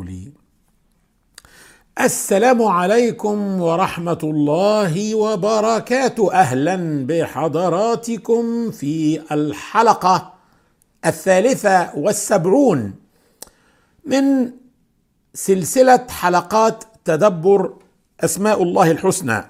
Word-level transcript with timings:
لي. 0.00 0.32
السلام 2.00 2.62
عليكم 2.62 3.60
ورحمة 3.60 4.18
الله 4.22 5.14
وبركاته. 5.14 6.32
أهلا 6.32 7.06
بحضراتكم 7.06 8.70
في 8.70 9.22
الحلقة 9.32 10.34
الثالثة 11.06 11.98
والسبعون 11.98 12.94
من 14.04 14.50
سلسلة 15.34 16.06
حلقات 16.10 16.84
تدبر 17.04 17.74
أسماء 18.20 18.62
الله 18.62 18.90
الحسنى. 18.90 19.44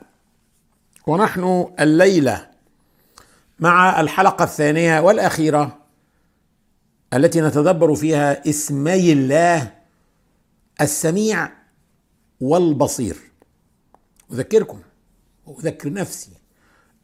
ونحن 1.06 1.66
الليلة 1.80 2.46
مع 3.60 4.00
الحلقة 4.00 4.42
الثانية 4.42 5.00
والأخيرة 5.00 5.78
التي 7.14 7.40
نتدبر 7.40 7.94
فيها 7.94 8.48
اسمي 8.48 9.12
الله 9.12 9.81
السميع 10.80 11.48
والبصير. 12.40 13.16
أذكركم 14.32 14.78
وأذكر 15.46 15.92
نفسي 15.92 16.30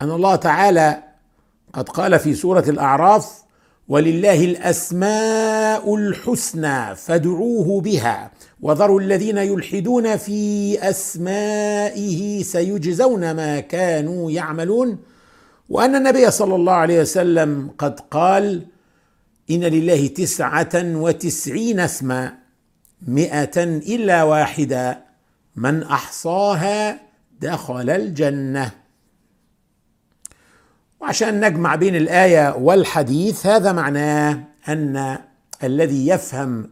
أن 0.03 0.11
الله 0.11 0.37
تعالى 0.37 1.03
قد 1.73 1.89
قال 1.89 2.19
في 2.19 2.35
سورة 2.35 2.65
الأعراف 2.69 3.43
ولله 3.89 4.45
الأسماء 4.45 5.95
الحسنى 5.95 6.95
فادعوه 6.95 7.81
بها 7.81 8.31
وذروا 8.61 9.01
الذين 9.01 9.39
يلحدون 9.39 10.17
في 10.17 10.79
أسمائه 10.91 12.43
سيجزون 12.43 13.31
ما 13.31 13.61
كانوا 13.61 14.31
يعملون. 14.31 14.99
وأن 15.69 15.95
النبي 15.95 16.31
صلى 16.31 16.55
الله 16.55 16.73
عليه 16.73 17.01
وسلم 17.01 17.71
قد 17.79 18.01
قال 18.01 18.67
إن 19.51 19.61
لله 19.61 20.07
تسعة 20.07 20.71
وتسعين 20.75 21.81
اسما 21.81 22.48
مئة 23.03 23.65
إلا 23.65 24.23
واحدة. 24.23 25.09
من 25.57 25.83
أحصاها 25.83 27.01
دخل 27.41 27.91
الجنة. 27.91 28.71
وعشان 31.01 31.49
نجمع 31.49 31.75
بين 31.75 31.97
الآية 31.97 32.55
والحديث 32.57 33.47
هذا 33.47 33.73
معناه 33.73 34.45
أن 34.69 35.19
الذي 35.65 36.07
يفهم 36.09 36.71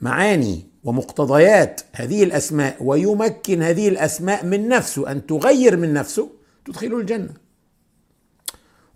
معاني 0.00 0.66
ومقتضيات 0.84 1.80
هذه 1.92 2.22
الأسماء 2.22 2.76
ويمكن 2.80 3.62
هذه 3.62 3.88
الأسماء 3.88 4.46
من 4.46 4.68
نفسه 4.68 5.10
أن 5.10 5.26
تغير 5.26 5.76
من 5.76 5.92
نفسه 5.92 6.30
تدخله 6.64 7.00
الجنة. 7.00 7.34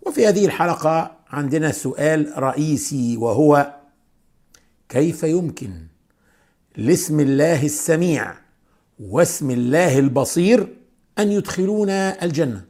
وفي 0.01 0.27
هذه 0.27 0.45
الحلقة 0.45 1.11
عندنا 1.29 1.71
سؤال 1.71 2.33
رئيسي 2.37 3.17
وهو 3.17 3.73
كيف 4.89 5.23
يمكن 5.23 5.87
لاسم 6.77 7.19
الله 7.19 7.65
السميع 7.65 8.35
واسم 8.99 9.51
الله 9.51 9.99
البصير 9.99 10.75
أن 11.19 11.31
يدخلونا 11.31 12.23
الجنة. 12.23 12.65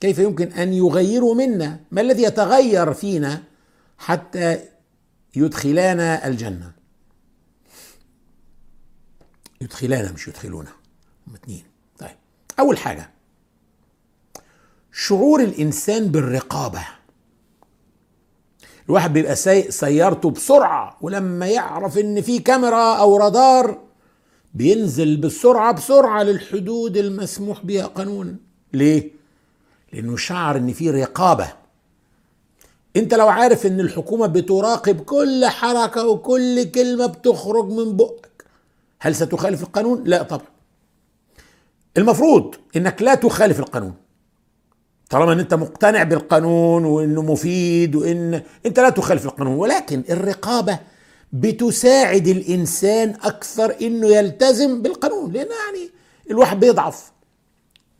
كيف 0.00 0.18
يمكن 0.18 0.52
أن 0.52 0.72
يغيروا 0.72 1.34
منا؟ 1.34 1.80
ما 1.90 2.00
الذي 2.00 2.22
يتغير 2.22 2.92
فينا 2.92 3.42
حتى 3.98 4.60
يدخلانا 5.36 6.26
الجنة؟ 6.26 6.72
يدخلانا 9.60 10.12
مش 10.12 10.28
يدخلونا. 10.28 10.70
هم 11.28 11.34
اتنين. 11.34 11.64
طيب 11.98 12.16
أول 12.58 12.78
حاجة 12.78 13.10
شعور 14.92 15.42
الإنسان 15.42 16.08
بالرقابة. 16.08 16.86
الواحد 18.88 19.12
بيبقى 19.12 19.36
سايق 19.36 19.70
سيارته 19.70 20.30
بسرعة 20.30 20.96
ولما 21.00 21.46
يعرف 21.46 21.98
إن 21.98 22.20
في 22.20 22.38
كاميرا 22.38 22.94
أو 22.96 23.16
رادار 23.16 23.78
بينزل 24.54 25.16
بالسرعه 25.16 25.72
بسرعة 25.72 26.22
للحدود 26.22 26.96
المسموح 26.96 27.64
بها 27.64 27.86
قانونا. 27.86 28.36
ليه؟ 28.72 29.10
لأنه 29.92 30.16
شعر 30.16 30.56
إن 30.56 30.72
في 30.72 30.90
رقابة. 30.90 31.52
أنت 32.96 33.14
لو 33.14 33.28
عارف 33.28 33.66
إن 33.66 33.80
الحكومة 33.80 34.26
بتراقب 34.26 35.00
كل 35.00 35.46
حركة 35.46 36.08
وكل 36.08 36.64
كلمة 36.64 37.06
بتخرج 37.06 37.68
من 37.70 37.96
بقك 37.96 38.44
هل 39.00 39.14
ستخالف 39.14 39.62
القانون؟ 39.62 40.04
لا 40.04 40.22
طبعا. 40.22 40.46
المفروض 41.96 42.54
إنك 42.76 43.02
لا 43.02 43.14
تخالف 43.14 43.60
القانون. 43.60 43.94
طالما 45.10 45.32
إن 45.32 45.40
أنت 45.40 45.54
مقتنع 45.54 46.02
بالقانون 46.02 46.84
وإنه 46.84 47.22
مفيد 47.22 47.94
وإن 47.96 48.42
أنت 48.66 48.80
لا 48.80 48.90
تخالف 48.90 49.24
القانون 49.26 49.54
ولكن 49.54 50.02
الرقابة 50.10 50.78
بتساعد 51.32 52.26
الإنسان 52.28 53.10
أكثر 53.22 53.76
إنه 53.80 54.06
يلتزم 54.08 54.82
بالقانون 54.82 55.32
لأن 55.32 55.46
يعني 55.46 55.90
الواحد 56.30 56.60
بيضعف 56.60 57.12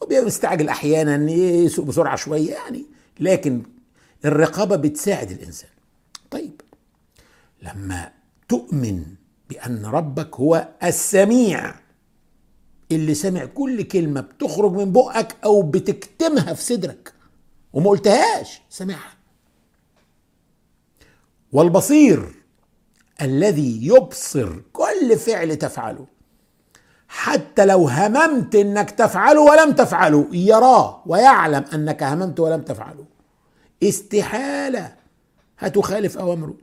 وبيبقى 0.01 0.25
مستعجل 0.27 0.69
أحيانا 0.69 1.31
يسوق 1.33 1.85
بسرعة 1.87 2.17
شوية 2.17 2.53
يعني 2.53 2.87
لكن 3.21 3.63
الرقابة 4.25 4.77
بتساعد 4.77 5.31
الإنسان. 5.31 5.71
طيب 6.31 6.61
لما 7.63 8.11
تؤمن 8.49 9.05
بأن 9.51 9.87
ربك 9.87 10.37
هو 10.37 10.69
السميع 10.85 11.75
اللي 12.95 13.15
سمع 13.15 13.45
كل 13.45 13.83
كلمة 13.83 14.21
بتخرج 14.21 14.73
من 14.73 14.93
بقك 14.93 15.37
أو 15.45 15.63
بتكتمها 15.63 16.55
في 16.55 16.63
صدرك 16.63 17.13
وما 17.73 17.91
قلتهاش 17.91 18.61
سمعها 18.71 19.15
والبصير 21.53 22.35
الذي 23.23 23.87
يبصر 23.87 24.61
كل 24.73 25.19
فعل 25.19 25.57
تفعله. 25.57 26.07
حتى 27.09 27.65
لو 27.67 27.89
هممت 27.89 28.55
إنك 28.55 28.91
تفعله 28.91 29.41
ولم 29.41 29.73
تفعله 29.73 30.29
يراه 30.33 31.03
ويعلم 31.07 31.65
أنك 31.75 32.03
هممت 32.03 32.41
ولم 32.41 32.63
تفعله. 32.63 33.05
استحالة 33.83 34.97
هتخالف 35.59 36.19
أوامره. 36.19 36.55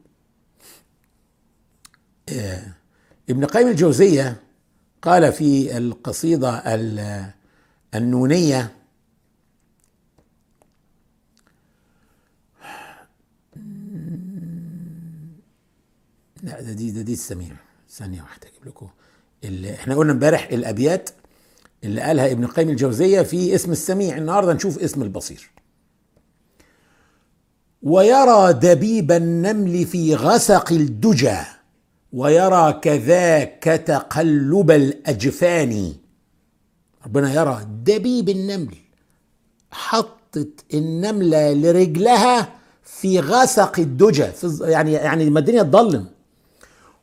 آه. 2.30 2.64
ابن 3.30 3.46
قيم 3.46 3.68
الجوزية 3.68 4.42
قال 5.02 5.34
في 5.34 5.78
القصيدة 5.78 6.64
النونية 7.96 8.72
لا 16.44 16.62
ده 16.62 16.74
دي 16.74 16.92
ده 16.92 17.02
دي 17.02 17.14
السميع 17.14 17.56
ثانية 17.90 18.22
واحدة 18.22 18.48
أجيب 18.48 18.66
لكم. 18.68 18.88
اللي 19.44 19.74
إحنا 19.74 19.96
قلنا 19.96 20.12
امبارح 20.14 20.48
الأبيات 20.52 21.10
اللي 21.84 22.02
قالها 22.02 22.32
ابن 22.32 22.44
القيم 22.44 22.70
الجوزية 22.70 23.22
في 23.22 23.56
اسم 23.56 23.72
السميع. 23.72 24.18
النهارده 24.18 24.54
نشوف 24.54 24.80
اسم 24.80 25.02
البصير. 25.02 25.50
ويرى 27.84 28.54
دبيب 28.54 29.12
النمل 29.12 29.86
في 29.86 30.16
غسق 30.16 30.72
الدجى. 30.72 31.38
ويرى 32.14 32.74
كذاك 32.74 33.64
تقلب 33.64 34.72
الأجفان. 34.72 35.94
ربنا 37.06 37.34
يرى 37.34 37.68
دبيب 37.84 38.30
النمل 38.30 38.76
حطت 39.72 40.66
النملة 40.74 41.54
لرجلها 41.54 42.50
في 42.84 43.20
غسق 43.20 43.80
الدجى 43.80 44.26
في 44.26 44.58
يعني 44.62 44.92
يعني 44.92 45.30
ما 45.30 45.40
الدنيا 45.40 45.64
تضلم 45.64 46.06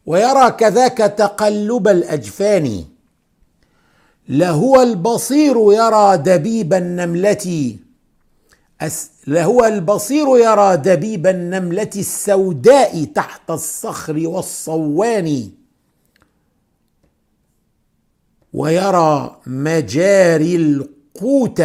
ويرى 0.06 0.50
كذاك 0.50 0.98
تقلب 0.98 1.88
الأجفان. 1.88 2.84
لهو 4.28 4.82
البصير 4.82 5.56
يرى 5.72 6.16
دبيب 6.16 6.74
النملة 6.74 7.76
لهو 9.26 9.64
البصير 9.64 10.26
يرى 10.36 10.76
دبيب 10.76 11.26
النملة 11.26 11.90
السوداء 11.96 13.04
تحت 13.04 13.50
الصخر 13.50 14.22
والصوان. 14.28 15.50
ويرى 18.52 19.36
مجاري 19.46 20.56
القوت 20.56 21.62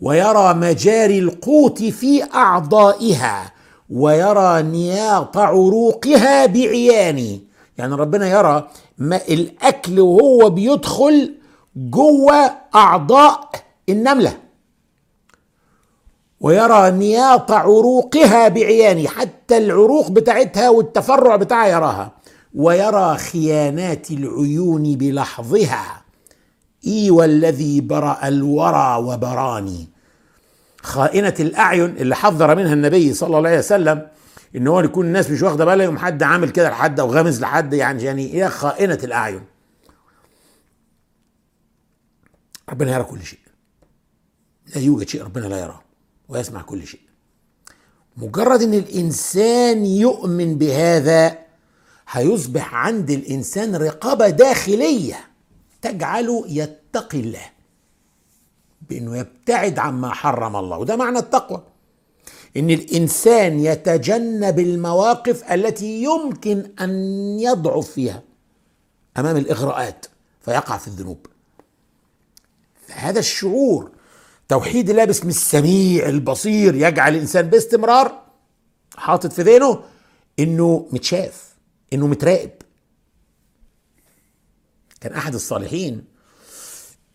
ويرى 0.00 0.54
مجاري 0.54 1.18
القوت 1.18 1.82
في 1.82 2.24
أعضائها 2.34 3.52
ويرى 3.90 4.62
نياط 4.62 5.36
عروقها 5.36 6.46
بعيان. 6.46 7.40
يعني 7.78 7.94
ربنا 7.94 8.28
يرى 8.28 8.68
ما 8.98 9.16
الأكل 9.16 10.00
وهو 10.00 10.50
بيدخل 10.50 11.34
جوه 11.76 12.50
أعضاء 12.74 13.50
النملة. 13.88 14.43
ويرى 16.44 16.90
نياط 16.90 17.50
عروقها 17.50 18.48
بعيانه 18.48 19.08
حتى 19.08 19.58
العروق 19.58 20.10
بتاعتها 20.10 20.70
والتفرع 20.70 21.36
بتاعها 21.36 21.66
يراها. 21.68 22.12
ويرى 22.54 23.16
خيانات 23.16 24.10
العيون 24.10 24.94
بلحظها. 24.96 26.02
اي 26.86 27.10
والذي 27.10 27.80
برأ 27.80 28.28
الورى 28.28 28.96
وبراني. 28.96 29.88
خائنة 30.82 31.34
الأعين 31.40 31.96
اللي 31.96 32.14
حذر 32.16 32.56
منها 32.56 32.72
النبي 32.72 33.14
صلى 33.14 33.38
الله 33.38 33.48
عليه 33.48 33.58
وسلم 33.58 34.08
إن 34.56 34.66
هو 34.66 34.80
يكون 34.80 35.06
الناس 35.06 35.30
مش 35.30 35.42
واخدة 35.42 35.64
بالها 35.64 35.84
يوم 35.84 35.98
حد 35.98 36.22
عامل 36.22 36.50
كده 36.50 36.70
لحد 36.70 37.00
أو 37.00 37.10
غامز 37.10 37.40
لحد 37.40 37.74
يعني 37.74 38.02
يعني 38.02 38.26
إيه 38.26 38.48
خائنة 38.48 38.98
الأعين؟ 39.04 39.42
ربنا 42.68 42.94
يرى 42.94 43.04
كل 43.04 43.22
شيء. 43.22 43.38
لا 44.74 44.80
يوجد 44.82 45.08
شيء 45.08 45.24
ربنا 45.24 45.46
لا 45.46 45.58
يراه. 45.58 45.83
ويسمع 46.28 46.62
كل 46.62 46.86
شيء. 46.86 47.00
مجرد 48.16 48.62
إن 48.62 48.74
الإنسان 48.74 49.86
يؤمن 49.86 50.58
بهذا 50.58 51.38
هيصبح 52.08 52.74
عند 52.74 53.10
الإنسان 53.10 53.76
رقابة 53.76 54.28
داخلية 54.28 55.20
تجعله 55.82 56.44
يتقي 56.48 57.20
الله 57.20 57.50
بأنه 58.88 59.16
يبتعد 59.16 59.78
عما 59.78 60.10
حرم 60.12 60.56
الله. 60.56 60.78
وده 60.78 60.96
معنى 60.96 61.18
التقوى. 61.18 61.62
إن 62.56 62.70
الإنسان 62.70 63.60
يتجنب 63.60 64.58
المواقف 64.58 65.52
التي 65.52 66.02
يمكن 66.02 66.70
أن 66.80 66.90
يضعف 67.40 67.90
فيها 67.90 68.22
أمام 69.18 69.36
الإغراءات 69.36 70.06
فيقع 70.40 70.76
في 70.76 70.88
الذنوب. 70.88 71.26
هذا 72.88 73.18
الشعور 73.18 73.90
توحيد 74.48 74.90
الله 74.90 75.04
باسم 75.04 75.28
السميع 75.28 76.08
البصير 76.08 76.74
يجعل 76.74 77.14
الإنسان 77.14 77.42
باستمرار 77.50 78.22
حاطط 78.96 79.32
في 79.32 79.42
ذهنه 79.42 79.82
إنه 80.38 80.88
متشاف 80.92 81.54
إنه 81.92 82.06
متراقب. 82.06 82.50
كان 85.00 85.12
أحد 85.12 85.34
الصالحين 85.34 86.04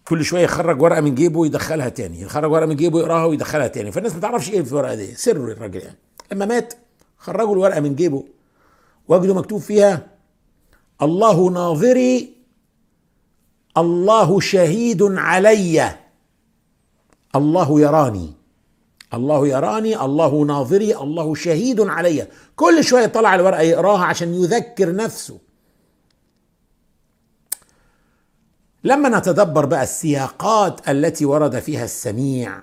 كل 0.05 0.25
شوية 0.25 0.43
يخرج 0.43 0.81
ورقة 0.81 1.01
من 1.01 1.15
جيبه 1.15 1.39
ويدخلها 1.39 1.89
تاني 1.89 2.21
يخرج 2.21 2.51
ورقة 2.51 2.65
من 2.65 2.75
جيبه 2.75 2.99
يقراها 2.99 3.25
ويدخلها 3.25 3.67
تاني. 3.67 3.91
فالناس 3.91 4.13
ما 4.13 4.19
تعرفش 4.19 4.49
إيه 4.49 4.61
في 4.61 4.71
الورقة 4.71 4.95
دي 4.95 5.15
سر 5.15 5.51
الراجل 5.51 5.81
يعني. 5.81 5.97
لما 6.31 6.45
مات 6.45 6.73
خرجوا 7.17 7.53
الورقة 7.53 7.79
من 7.79 7.95
جيبه 7.95 8.23
وجدوا 9.07 9.35
مكتوب 9.35 9.61
فيها 9.61 10.07
الله 11.01 11.49
ناظري 11.49 12.33
الله 13.77 14.39
شهيد 14.39 15.03
علي. 15.03 15.95
الله 17.35 17.81
يراني 17.81 18.33
الله 19.13 19.47
يراني 19.47 20.01
الله 20.05 20.45
ناظري 20.45 20.95
الله 20.97 21.35
شهيد 21.35 21.81
علي 21.81 22.27
كل 22.55 22.83
شوية 22.83 23.03
يطلع 23.03 23.35
الورقه 23.35 23.61
يقراها 23.61 24.03
عشان 24.05 24.33
يذكر 24.33 24.95
نفسه 24.95 25.39
لما 28.83 29.17
نتدبر 29.19 29.65
بقى 29.65 29.83
السياقات 29.83 30.89
التي 30.89 31.25
ورد 31.25 31.59
فيها 31.59 31.85
السميع 31.85 32.61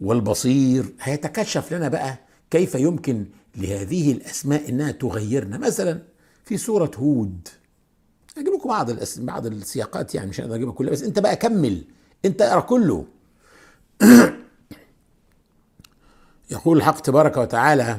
والبصير 0.00 0.94
هيتكشف 1.00 1.72
لنا 1.72 1.88
بقى 1.88 2.18
كيف 2.50 2.74
يمكن 2.74 3.26
لهذه 3.56 4.12
الاسماء 4.12 4.68
انها 4.68 4.90
تغيرنا 4.92 5.58
مثلا 5.58 6.02
في 6.44 6.56
سوره 6.56 6.90
هود 6.98 7.48
أجيب 8.38 8.52
لكم 8.54 8.68
بعض 8.68 8.90
الاسم 8.90 9.26
بعض 9.26 9.46
السياقات 9.46 10.14
يعني 10.14 10.30
مش 10.30 10.40
هقدر 10.40 10.54
اجيبها 10.54 10.72
كلها 10.74 10.92
بس 10.92 11.02
انت 11.02 11.18
بقى 11.18 11.36
كمل 11.36 11.84
انت 12.24 12.42
اقرا 12.42 12.60
كله 12.60 13.06
يقول 16.50 16.76
الحق 16.76 17.00
تبارك 17.00 17.36
وتعالى 17.36 17.98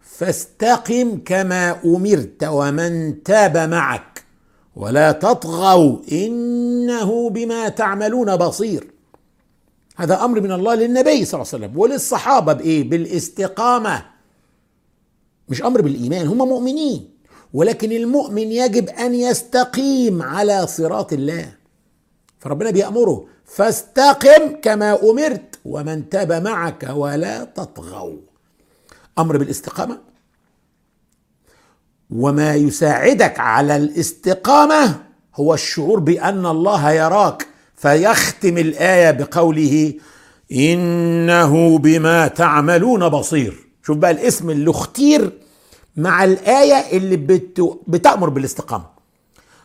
فاستقم 0.00 1.18
كما 1.24 1.80
أمرت 1.84 2.44
ومن 2.44 3.22
تاب 3.22 3.56
معك 3.56 4.24
ولا 4.76 5.12
تطغوا 5.12 5.98
إنه 6.12 7.30
بما 7.30 7.68
تعملون 7.68 8.36
بصير. 8.36 8.90
هذا 9.96 10.24
أمر 10.24 10.40
من 10.40 10.52
الله 10.52 10.74
للنبي 10.74 11.24
صلى 11.24 11.42
الله 11.42 11.52
عليه 11.52 11.66
وسلم 11.66 11.78
وللصحابة 11.78 12.52
بإيه؟ 12.52 12.90
بالاستقامة. 12.90 14.06
مش 15.48 15.62
أمر 15.62 15.80
بالإيمان 15.80 16.26
هم 16.26 16.38
مؤمنين 16.38 17.10
ولكن 17.52 17.92
المؤمن 17.92 18.52
يجب 18.52 18.88
أن 18.88 19.14
يستقيم 19.14 20.22
على 20.22 20.66
صراط 20.66 21.12
الله. 21.12 21.52
فربنا 22.38 22.70
بيأمره 22.70 23.26
فاستقم 23.46 24.56
كما 24.62 25.10
أمرت 25.10 25.58
ومن 25.64 26.08
تاب 26.08 26.32
معك 26.32 26.90
ولا 26.94 27.44
تطغوا. 27.44 28.16
أمر 29.18 29.36
بالاستقامة. 29.36 29.98
وما 32.10 32.54
يساعدك 32.54 33.40
على 33.40 33.76
الاستقامة 33.76 35.00
هو 35.34 35.54
الشعور 35.54 36.00
بأن 36.00 36.46
الله 36.46 36.92
يراك 36.92 37.46
فيختم 37.76 38.58
الآية 38.58 39.10
بقوله 39.10 39.94
إنه 40.52 41.78
بما 41.78 42.28
تعملون 42.28 43.08
بصير. 43.08 43.66
شوف 43.82 43.96
بقى 43.96 44.10
الاسم 44.10 44.50
اللي 44.50 44.70
اختير 44.70 45.32
مع 45.96 46.24
الآية 46.24 46.96
اللي 46.98 47.16
بت... 47.16 47.78
بتأمر 47.86 48.28
بالاستقامة. 48.28 48.95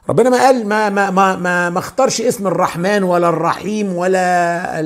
ربنا 0.09 0.30
ما 0.30 0.38
قال 0.38 0.68
ما 0.68 0.89
ما 0.89 1.12
ما 1.12 1.36
ما, 1.36 1.69
ما 1.69 1.80
اختارش 1.80 2.21
اسم 2.21 2.48
الرحمن 2.48 3.03
ولا 3.03 3.30
الرحيم 3.30 3.94
ولا 3.94 4.80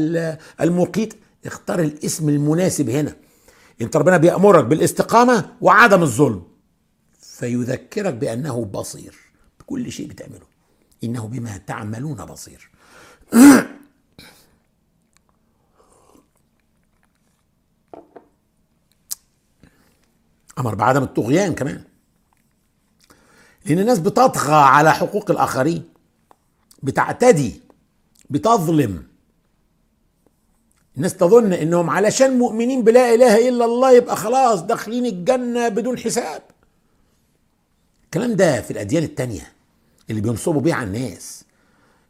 المقيت. 0.62 1.14
اختار 1.46 1.80
الاسم 1.80 2.30
المناسب 2.30 2.90
هنا. 2.90 3.16
انت 3.82 3.96
ربنا 3.98 4.18
بيأمرك 4.18 4.66
بالاستقامة 4.66 5.50
وعدم 5.62 6.02
الظلم. 6.04 6.44
فيذكرك 7.20 8.14
بأنه 8.14 8.66
بصير. 8.66 9.16
بكل 9.60 9.92
شيء 9.92 10.08
بتعمله 10.08 10.46
إنه 11.04 11.28
بما 11.28 11.58
تعملون 11.58 12.26
بصير. 12.26 12.70
أمر 20.60 20.76
بعدم 20.76 21.04
الطغيان 21.04 21.54
كمان. 21.54 21.84
لأن 23.66 23.80
الناس 23.80 24.00
بتطغى 24.00 24.56
على 24.56 24.94
حقوق 24.94 25.32
الآخرين 25.32 25.84
بتعتدي 26.84 27.62
بتظلم. 28.30 29.04
الناس 30.98 31.18
تظن 31.18 31.54
إنهم 31.54 31.90
علشان 31.90 32.38
مؤمنين 32.40 32.84
بلا 32.84 33.14
إله 33.14 33.50
إلا 33.50 33.66
الله 33.66 33.92
يبقى 33.92 34.16
خلاص 34.16 34.62
داخلين 34.62 35.06
الجنة 35.06 35.68
بدون 35.68 35.98
حساب. 35.98 36.42
الكلام 38.06 38.36
ده 38.36 38.62
في 38.62 38.72
الأديان 38.72 39.04
التانية 39.04 39.52
اللي 40.10 40.22
بينصبوا 40.22 40.62
بيه 40.62 40.74
على 40.74 40.88
الناس 40.88 41.44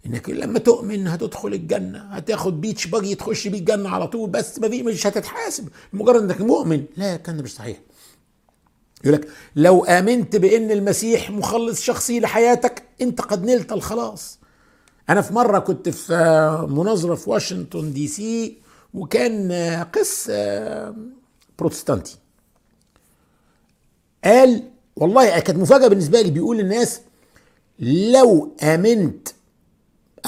إنك 0.05 0.29
لما 0.29 0.59
تؤمن 0.59 1.07
هتدخل 1.07 1.53
الجنة 1.53 1.99
هتاخد 1.99 2.61
بيتش 2.61 2.87
باجي 2.87 3.15
تخش 3.15 3.47
بيه 3.47 3.59
الجنة 3.59 3.89
على 3.89 4.07
طول 4.07 4.29
بس 4.29 4.59
ما 4.59 4.67
مش 4.67 5.07
هتتحاسب 5.07 5.69
مجرد 5.93 6.21
إنك 6.23 6.41
مؤمن. 6.41 6.85
لا 6.97 7.15
الكلام 7.15 7.37
ده 7.37 7.43
مش 7.43 7.53
صحيح. 7.53 7.77
يقول 9.05 9.17
لك 9.21 9.27
لو 9.55 9.85
آمنت 9.85 10.35
بأن 10.35 10.71
المسيح 10.71 11.31
مخلص 11.31 11.81
شخصي 11.81 12.19
لحياتك 12.19 12.83
أنت 13.01 13.21
قد 13.21 13.45
نلت 13.45 13.71
الخلاص. 13.71 14.39
أنا 15.09 15.21
في 15.21 15.33
مرة 15.33 15.59
كنت 15.59 15.89
في 15.89 16.13
مناظرة 16.69 17.15
في 17.15 17.29
واشنطن 17.29 17.93
دي 17.93 18.07
سي 18.07 18.57
وكان 18.93 19.51
قس 19.95 20.31
بروتستانتي. 21.59 22.17
قال 24.23 24.63
والله 24.95 25.39
كانت 25.39 25.59
مفاجأة 25.59 25.87
بالنسبة 25.87 26.21
لي 26.21 26.31
بيقول 26.31 26.57
للناس 26.57 27.01
لو 27.79 28.55
آمنت 28.63 29.27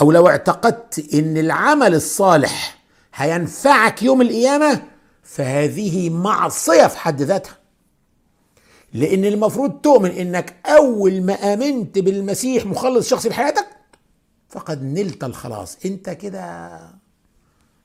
أو 0.01 0.11
لو 0.11 0.27
اعتقدت 0.27 1.13
إن 1.13 1.37
العمل 1.37 1.95
الصالح 1.95 2.77
هينفعك 3.15 4.03
يوم 4.03 4.21
القيامة 4.21 4.83
فهذه 5.23 6.09
معصية 6.09 6.87
في 6.87 6.97
حد 6.97 7.21
ذاتها. 7.21 7.56
لأن 8.93 9.25
المفروض 9.25 9.71
تؤمن 9.81 10.11
إنك 10.11 10.55
أول 10.65 11.21
ما 11.21 11.33
آمنت 11.33 11.99
بالمسيح 11.99 12.65
مخلص 12.65 13.09
شخصي 13.09 13.29
لحياتك 13.29 13.67
فقد 14.49 14.83
نلت 14.83 15.23
الخلاص. 15.23 15.77
أنت 15.85 16.09
كده 16.09 16.79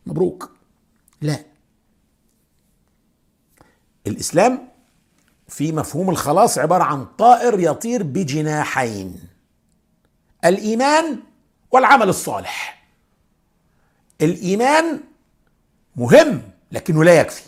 مبروك. 0.06 0.50
لا. 1.20 1.38
الإسلام 4.06 4.68
في 5.48 5.72
مفهوم 5.72 6.10
الخلاص 6.10 6.58
عبارة 6.58 6.82
عن 6.84 7.04
طائر 7.04 7.60
يطير 7.60 8.02
بجناحين 8.02 9.20
الإيمان 10.44 11.18
والعمل 11.70 12.08
الصالح. 12.08 12.86
الإيمان 14.20 15.00
مهم 15.96 16.42
لكنه 16.72 17.04
لا 17.04 17.20
يكفي 17.20 17.42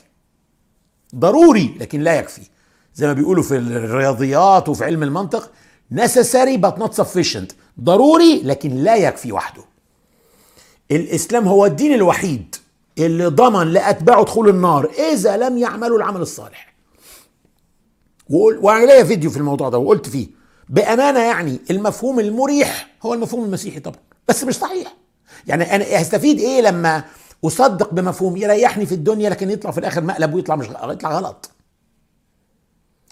ضروري 1.14 1.76
لكن 1.80 2.00
لا 2.00 2.18
يكفي. 2.18 2.42
زي 2.94 3.06
ما 3.06 3.12
بيقولوا 3.12 3.42
في 3.42 3.56
الرياضيات 3.56 4.68
وفي 4.68 4.84
علم 4.84 5.02
المنطق 5.02 5.50
necessary 5.94 6.58
but 6.60 6.82
not 6.82 7.02
sufficient. 7.02 7.54
ضروري 7.80 8.42
لكن 8.42 8.70
لا 8.76 8.96
يكفي 8.96 9.32
وحده. 9.32 9.62
الإسلام 10.90 11.48
هو 11.48 11.66
الدين 11.66 11.94
الوحيد 11.94 12.56
اللي 12.98 13.26
ضمن 13.26 13.72
لأتباعه 13.72 14.24
دخول 14.24 14.48
النار 14.48 14.90
إذا 15.12 15.36
لم 15.36 15.58
يعملوا 15.58 15.96
العمل 15.98 16.20
الصالح. 16.20 16.74
وأنا 18.30 18.84
ليا 18.86 19.04
فيديو 19.04 19.30
في 19.30 19.36
الموضوع 19.36 19.68
ده 19.68 19.78
وقلت 19.78 20.08
فيه. 20.08 20.26
بأمانة 20.68 21.20
يعني 21.20 21.60
المفهوم 21.70 22.20
المريح 22.20 22.88
هو 23.02 23.14
المفهوم 23.14 23.44
المسيحي 23.44 23.80
طبعا 23.80 23.98
بس 24.28 24.44
مش 24.44 24.54
صحيح. 24.54 24.96
يعني 25.46 25.74
أنا 25.74 25.84
هستفيد 26.02 26.38
إيه 26.38 26.60
لما 26.60 27.04
أصدق 27.44 27.94
بمفهوم 27.94 28.36
يريحني 28.36 28.86
في 28.86 28.94
الدنيا 28.94 29.30
لكن 29.30 29.50
يطلع 29.50 29.70
في 29.70 29.78
الآخر 29.78 30.00
مقلب 30.00 30.34
ويطلع 30.34 30.56
مش 30.56 30.66
يطلع 30.66 31.12
غلط؟ 31.18 31.50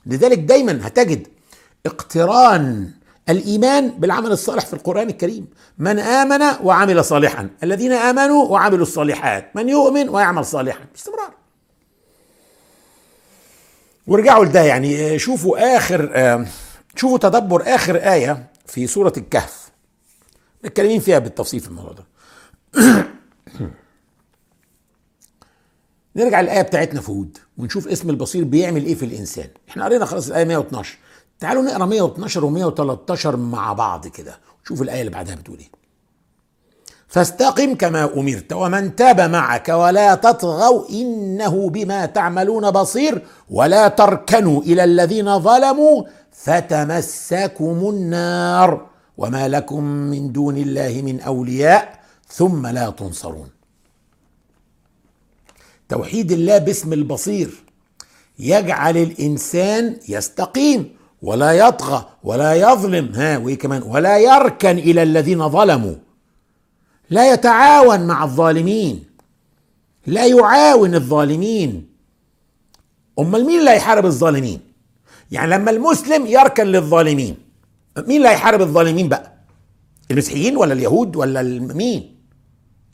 لذلك 0.06 0.38
دايما 0.38 0.86
هتجد 0.86 1.26
اقتران 1.86 2.90
الإيمان 3.28 3.88
بالعمل 3.88 4.32
الصالح 4.32 4.66
في 4.66 4.74
القرآن 4.74 5.08
الكريم. 5.08 5.46
من 5.78 5.98
آمن 5.98 6.42
وعمل 6.62 7.04
صالحا. 7.04 7.50
الذين 7.62 7.92
آمنوا 7.92 8.44
وعملوا 8.44 8.82
الصالحات. 8.82 9.56
من 9.56 9.68
يؤمن 9.68 10.08
ويعمل 10.08 10.44
صالحا. 10.44 10.84
باستمرار. 10.92 11.34
ورجعوا 14.06 14.44
لده 14.44 14.60
يعني 14.62 15.18
شوفوا 15.18 15.76
آخر 15.76 16.46
شوفوا 16.96 17.18
تدبر 17.18 17.74
آخر 17.74 17.96
آية 17.96 18.50
في 18.66 18.86
سورة 18.86 19.12
الكهف. 19.16 19.70
متكلمين 20.64 21.00
فيها 21.00 21.18
بالتفصيل 21.18 21.60
في 21.60 21.68
الموضوع 21.68 21.92
ده. 21.92 22.04
نرجع 26.16 26.40
للآية 26.40 26.62
بتاعتنا 26.62 27.00
في 27.00 27.10
هود 27.10 27.38
ونشوف 27.58 27.88
اسم 27.88 28.10
البصير 28.10 28.44
بيعمل 28.44 28.84
إيه 28.84 28.94
في 28.94 29.04
الإنسان. 29.04 29.48
إحنا 29.68 29.84
قرينا 29.84 30.04
خلاص 30.04 30.26
الآية 30.26 30.44
112 30.44 30.98
تعالوا 31.40 31.62
نقرأ 31.62 31.86
112 31.86 32.40
و113 32.40 33.26
مع 33.26 33.72
بعض 33.72 34.06
كده. 34.06 34.38
شوف 34.68 34.82
الآية 34.82 35.00
اللي 35.00 35.10
بعدها 35.12 35.34
بتقول 35.34 35.58
إيه. 35.58 35.70
فاستقم 37.08 37.74
كما 37.74 38.04
أمرت 38.16 38.52
ومن 38.52 38.96
تاب 38.96 39.20
معك 39.20 39.68
ولا 39.68 40.14
تطغوا 40.14 40.88
إنه 40.90 41.70
بما 41.70 42.06
تعملون 42.06 42.70
بصير 42.70 43.22
ولا 43.50 43.88
تركنوا 43.88 44.62
إلى 44.62 44.84
الذين 44.84 45.38
ظلموا 45.38 46.04
فتمسكم 46.32 47.88
النار 47.90 48.86
وما 49.18 49.48
لكم 49.48 49.84
من 49.84 50.32
دون 50.32 50.56
الله 50.56 51.02
من 51.04 51.20
أولياء 51.20 52.00
ثم 52.28 52.66
لا 52.66 52.90
تنصرون. 52.90 53.48
توحيد 55.92 56.32
الله 56.32 56.58
باسم 56.58 56.92
البصير. 56.92 57.50
يجعل 58.38 58.96
الإنسان 58.96 59.96
يستقيم 60.08 60.96
ولا 61.22 61.52
يطغى 61.52 62.08
ولا 62.22 62.54
يظلم. 62.54 63.12
ها 63.14 63.38
وإيه 63.38 63.58
كمان؟ 63.58 63.82
ولا 63.82 64.18
يركن 64.18 64.78
إلى 64.78 65.02
الذين 65.02 65.48
ظلموا. 65.48 65.94
لا 67.10 67.32
يتعاون 67.32 68.00
مع 68.06 68.24
الظالمين. 68.24 69.04
لا 70.06 70.26
يعاون 70.26 70.94
الظالمين. 70.94 71.88
أمال 73.18 73.46
مين 73.46 73.60
اللي 73.60 73.70
هيحارب 73.70 74.06
الظالمين؟ 74.06 74.60
يعني 75.30 75.50
لما 75.50 75.70
المسلم 75.70 76.26
يركن 76.26 76.64
للظالمين 76.64 77.36
مين 77.96 78.16
اللي 78.16 78.28
هيحارب 78.28 78.60
الظالمين 78.60 79.08
بقى؟ 79.08 79.32
المسيحيين 80.10 80.56
ولا 80.56 80.72
اليهود 80.72 81.16
ولا 81.16 81.42
مين؟ 81.74 82.16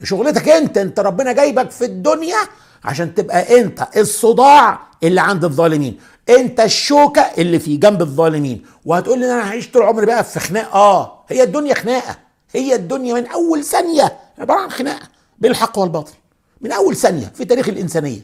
شغلتك 0.02 0.48
أنت 0.48 0.78
أنت 0.78 1.00
ربنا 1.00 1.32
جايبك 1.32 1.70
في 1.70 1.84
الدنيا 1.84 2.36
عشان 2.84 3.14
تبقى 3.14 3.60
انت 3.60 3.88
الصداع 3.96 4.80
اللي 5.02 5.20
عند 5.20 5.44
الظالمين. 5.44 6.00
انت 6.28 6.60
الشوكة 6.60 7.20
اللي 7.22 7.58
في 7.58 7.76
جنب 7.76 8.02
الظالمين. 8.02 8.64
وهتقول 8.84 9.18
لي 9.18 9.26
أنا 9.26 9.48
هعيش 9.48 9.70
طول 9.70 9.82
عمري 9.82 10.06
بقى 10.06 10.24
في 10.24 10.40
خناقة؟ 10.40 10.72
آه 10.74 11.24
هي 11.28 11.42
الدنيا 11.42 11.74
خناقة. 11.74 12.18
هي 12.52 12.74
الدنيا 12.74 13.14
من 13.14 13.26
أول 13.26 13.64
ثانية. 13.64 14.18
عبارة 14.38 14.60
عن 14.60 14.70
خناقة 14.70 15.08
بين 15.38 15.50
الحق 15.50 15.78
والباطل. 15.78 16.12
من 16.60 16.72
أول 16.72 16.96
ثانية 16.96 17.26
في 17.34 17.44
تاريخ 17.44 17.68
الإنسانية. 17.68 18.20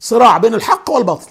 صراع 0.00 0.38
بين 0.38 0.54
الحق 0.54 0.90
والباطل. 0.90 1.30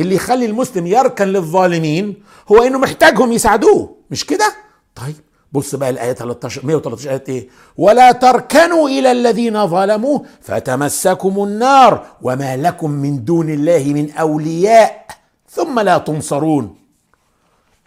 اللي 0.00 0.14
يخلي 0.14 0.46
المسلم 0.46 0.86
يركن 0.86 1.24
للظالمين 1.28 2.22
هو 2.52 2.62
إنه 2.62 2.78
محتاجهم 2.78 3.32
يساعدوه. 3.32 3.96
مش 4.10 4.26
كده؟ 4.26 4.52
طيب. 4.94 5.16
بص 5.52 5.74
بقى 5.74 5.90
الآية 5.90 6.12
13 6.12 6.66
113 6.66 7.10
آية 7.10 7.24
إيه؟ 7.28 7.48
ولا 7.76 8.12
تركنوا 8.12 8.88
إلى 8.88 9.12
الذين 9.12 9.66
ظلموا 9.66 10.18
فتمسكم 10.40 11.44
النار 11.44 12.06
وما 12.22 12.56
لكم 12.56 12.90
من 12.90 13.24
دون 13.24 13.50
الله 13.50 13.84
من 13.86 14.10
اولياء 14.10 15.06
ثم 15.50 15.80
لا 15.80 15.98
تنصرون. 15.98 16.76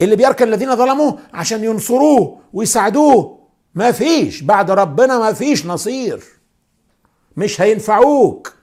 اللي 0.01 0.15
بيركن 0.15 0.47
الذين 0.47 0.75
ظلموا 0.75 1.11
عشان 1.33 1.63
ينصروه 1.63 2.37
ويساعدوه 2.53 3.39
ما 3.75 3.91
فيش. 3.91 4.41
بعد 4.41 4.71
ربنا 4.71 5.19
ما 5.19 5.33
فيش 5.33 5.65
نصير. 5.65 6.23
مش 7.37 7.61
هينفعوك. 7.61 8.53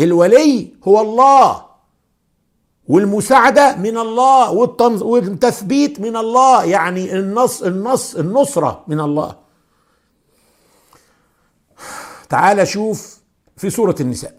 الولي 0.00 0.72
هو 0.84 1.00
الله. 1.00 1.71
والمساعدة 2.88 3.76
من 3.76 3.98
الله 3.98 4.50
والتثبيت 5.02 6.00
من 6.00 6.16
الله 6.16 6.64
يعني 6.64 7.12
النص 7.18 7.62
النص 7.62 8.14
النصرة 8.14 8.84
من 8.88 9.00
الله. 9.00 9.36
تعال 12.28 12.68
شوف 12.68 13.20
في 13.56 13.70
سورة 13.70 13.94
النساء 14.00 14.34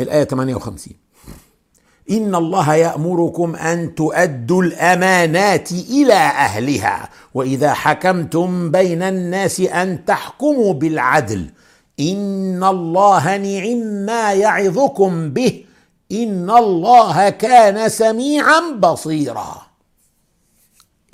الآية 0.00 0.24
58 0.24 0.94
إن 2.10 2.34
الله 2.34 2.74
يأمركم 2.74 3.56
أن 3.56 3.94
تؤدوا 3.94 4.62
الأمانات 4.62 5.72
إلى 5.72 6.14
أهلها 6.14 7.08
وإذا 7.34 7.72
حكمتم 7.72 8.70
بين 8.70 9.02
الناس 9.02 9.60
أن 9.60 10.04
تحكموا 10.04 10.72
بالعدل. 10.72 11.50
إن 12.00 12.64
الله 12.64 13.36
نعم 13.36 13.78
ما 14.06 14.32
يعظكم 14.32 15.30
به. 15.30 15.64
ان 16.12 16.50
الله 16.50 17.30
كان 17.30 17.88
سميعا 17.88 18.60
بصيرا. 18.78 19.62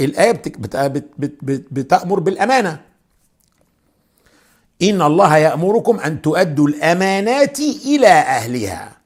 الآية 0.00 0.33
بت 0.33 0.49
بت 0.59 0.76
بت 1.19 1.38
بت 1.43 1.67
بتأمر 1.71 2.21
بالأمانة. 2.21 2.81
ان 4.83 5.02
الله 5.02 5.37
يامركم 5.37 6.00
ان 6.00 6.23
تؤدوا 6.23 6.69
الامانات 6.69 7.61
إلى 7.61 8.09
اهلها. 8.09 8.97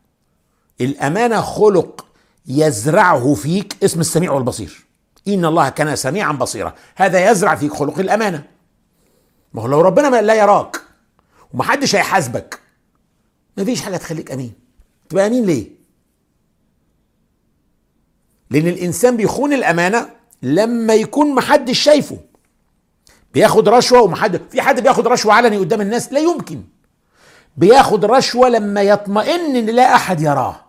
الأمانة 0.80 1.40
خلق 1.40 2.06
يزرعه 2.46 3.34
فيك 3.34 3.76
اسم 3.84 4.00
السميع 4.00 4.32
والبصير. 4.32 4.86
ان 5.28 5.44
الله 5.44 5.68
كان 5.68 5.96
سميعا 5.96 6.32
بصيرا. 6.32 6.74
هذا 6.96 7.30
يزرع 7.30 7.54
فيك 7.54 7.74
خلق 7.74 7.98
الأمانة. 7.98 8.44
ما 9.54 9.62
هو 9.62 9.66
لو 9.66 9.80
ربنا 9.80 10.22
لا 10.22 10.34
يراك 10.34 10.76
ومحدش 11.54 11.96
هيحاسبك 11.96 12.60
مفيش 13.56 13.82
حاجة 13.82 13.96
تخليك 13.96 14.30
أمين. 14.32 14.52
تبقى 15.08 15.26
أمين 15.26 15.44
ليه؟ 15.44 15.81
لأن 18.52 18.68
الإنسان 18.68 19.16
بيخون 19.16 19.52
الأمانة 19.52 20.08
لما 20.42 20.94
يكون 20.94 21.34
محدش 21.34 21.78
شايفه. 21.78 22.18
بياخد 23.34 23.68
رشوة 23.68 24.00
ومحد 24.02 24.40
في 24.50 24.62
حد 24.62 24.80
بياخد 24.80 25.08
رشوة 25.08 25.32
علني 25.34 25.56
قدام 25.58 25.80
الناس؟ 25.80 26.12
لا 26.12 26.20
يمكن. 26.20 26.62
بياخد 27.56 28.04
رشوة 28.04 28.48
لما 28.48 28.82
يطمئن 28.82 29.56
إن 29.56 29.66
لا 29.66 29.94
أحد 29.94 30.20
يراه. 30.20 30.60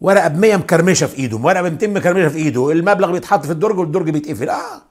ورقة 0.00 0.28
ب 0.28 0.38
100 0.38 0.56
مكرمشة 0.56 1.06
في 1.06 1.16
إيده 1.16 1.36
ورقة 1.36 1.62
ب 1.62 1.72
200 1.72 1.86
مكرمشة 1.86 2.28
في 2.28 2.36
إيده 2.38 2.70
المبلغ 2.72 3.12
بيتحط 3.12 3.46
في 3.46 3.52
الدرج 3.52 3.78
والدرج 3.78 4.10
بيتقفل. 4.10 4.48
آه. 4.48 4.82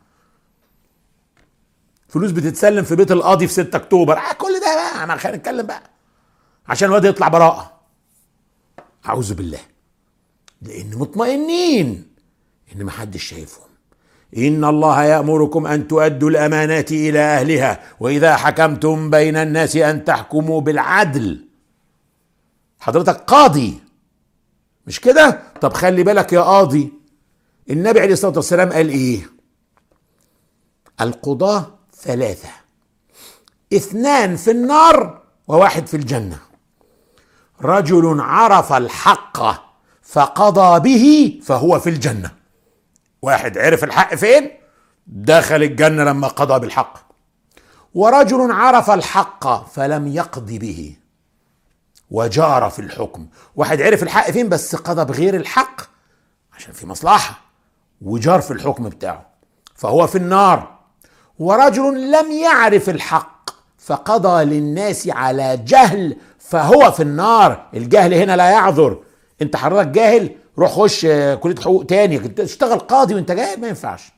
فلوس 2.07 2.31
بتتسلم 2.31 2.83
في 2.83 2.95
بيت 2.95 3.11
القاضي 3.11 3.47
في 3.47 3.53
6 3.53 3.75
أكتوبر. 3.75 4.17
آه 4.17 4.33
كل 4.33 4.59
ده 4.59 4.75
بقى 4.75 5.07
ما 5.07 5.15
خلينا 5.15 5.37
نتكلم 5.37 5.65
بقى. 5.65 5.83
عشان 6.67 6.87
الواد 6.87 7.05
يطلع 7.05 7.27
براءة. 7.27 7.71
أعوذ 9.07 9.33
بالله. 9.33 9.59
لأن 10.67 10.91
مطمئنين 10.99 12.07
ان 12.75 12.83
محدش 12.85 13.23
شايفهم. 13.23 13.65
إن 14.37 14.65
الله 14.65 15.03
يأمركم 15.03 15.67
أن 15.67 15.87
تؤدوا 15.87 16.29
الأمانات 16.29 16.91
إلى 16.91 17.19
أهلها 17.19 17.79
وإذا 17.99 18.35
حكمتم 18.35 19.09
بين 19.09 19.35
الناس 19.37 19.75
أن 19.75 20.05
تحكموا 20.05 20.61
بالعدل. 20.61 21.45
حضرتك 22.79 23.15
قاضي 23.17 23.79
مش 24.87 24.99
كده؟ 25.01 25.41
طب 25.61 25.73
خلي 25.73 26.03
بالك 26.03 26.33
يا 26.33 26.41
قاضي 26.41 26.93
النبي 27.69 27.99
عليه 27.99 28.13
الصلاة 28.13 28.35
والسلام 28.35 28.73
قال 28.73 28.89
إيه؟ 28.89 29.29
القضاة 31.01 31.75
ثلاثة. 31.95 32.49
اثنان 33.73 34.35
في 34.35 34.51
النار 34.51 35.21
وواحد 35.47 35.87
في 35.87 35.97
الجنة. 35.97 36.39
رجل 37.61 38.19
عرف 38.19 38.73
الحق 38.73 39.64
فقضى 40.05 40.79
به 40.79 41.39
فهو 41.43 41.79
في 41.79 41.89
الجنة. 41.89 42.31
واحد 43.21 43.57
عرف 43.57 43.83
الحق 43.83 44.15
فين؟ 44.15 44.51
دخل 45.07 45.63
الجنة 45.63 46.03
لما 46.03 46.27
قضى 46.27 46.59
بالحق. 46.59 46.97
ورجل 47.93 48.51
عرف 48.51 48.91
الحق 48.91 49.69
فلم 49.69 50.07
يقض 50.07 50.45
به. 50.51 50.95
وجار 52.11 52.69
في 52.69 52.79
الحكم. 52.79 53.27
واحد 53.55 53.81
عرف 53.81 54.03
الحق 54.03 54.31
فين 54.31 54.49
بس 54.49 54.75
قضى 54.75 55.05
بغير 55.05 55.35
الحق؟ 55.35 55.81
عشان 56.53 56.73
في 56.73 56.87
مصلحة. 56.87 57.39
وجار 58.01 58.41
في 58.41 58.51
الحكم 58.51 58.89
بتاعه. 58.89 59.25
فهو 59.75 60.07
في 60.07 60.17
النار. 60.17 60.75
ورجل 61.39 62.11
لم 62.11 62.31
يعرف 62.31 62.89
الحق 62.89 63.49
فقضى 63.77 64.43
للناس 64.43 65.07
على 65.07 65.57
جهل 65.57 66.17
فهو 66.39 66.91
في 66.91 67.03
النار. 67.03 67.69
الجهل 67.73 68.13
هنا 68.13 68.35
لا 68.35 68.51
يعذر. 68.51 69.04
انت 69.41 69.55
حضرتك 69.55 69.87
جاهل 69.87 70.35
روح 70.57 70.71
خش 70.71 71.05
كلية 71.39 71.55
حقوق 71.61 71.85
تاني. 71.85 72.19
تشتغل 72.19 72.79
قاضي 72.79 73.15
وانت 73.15 73.31
جاهل 73.31 73.61
ما 73.61 73.67
ينفعش. 73.67 74.11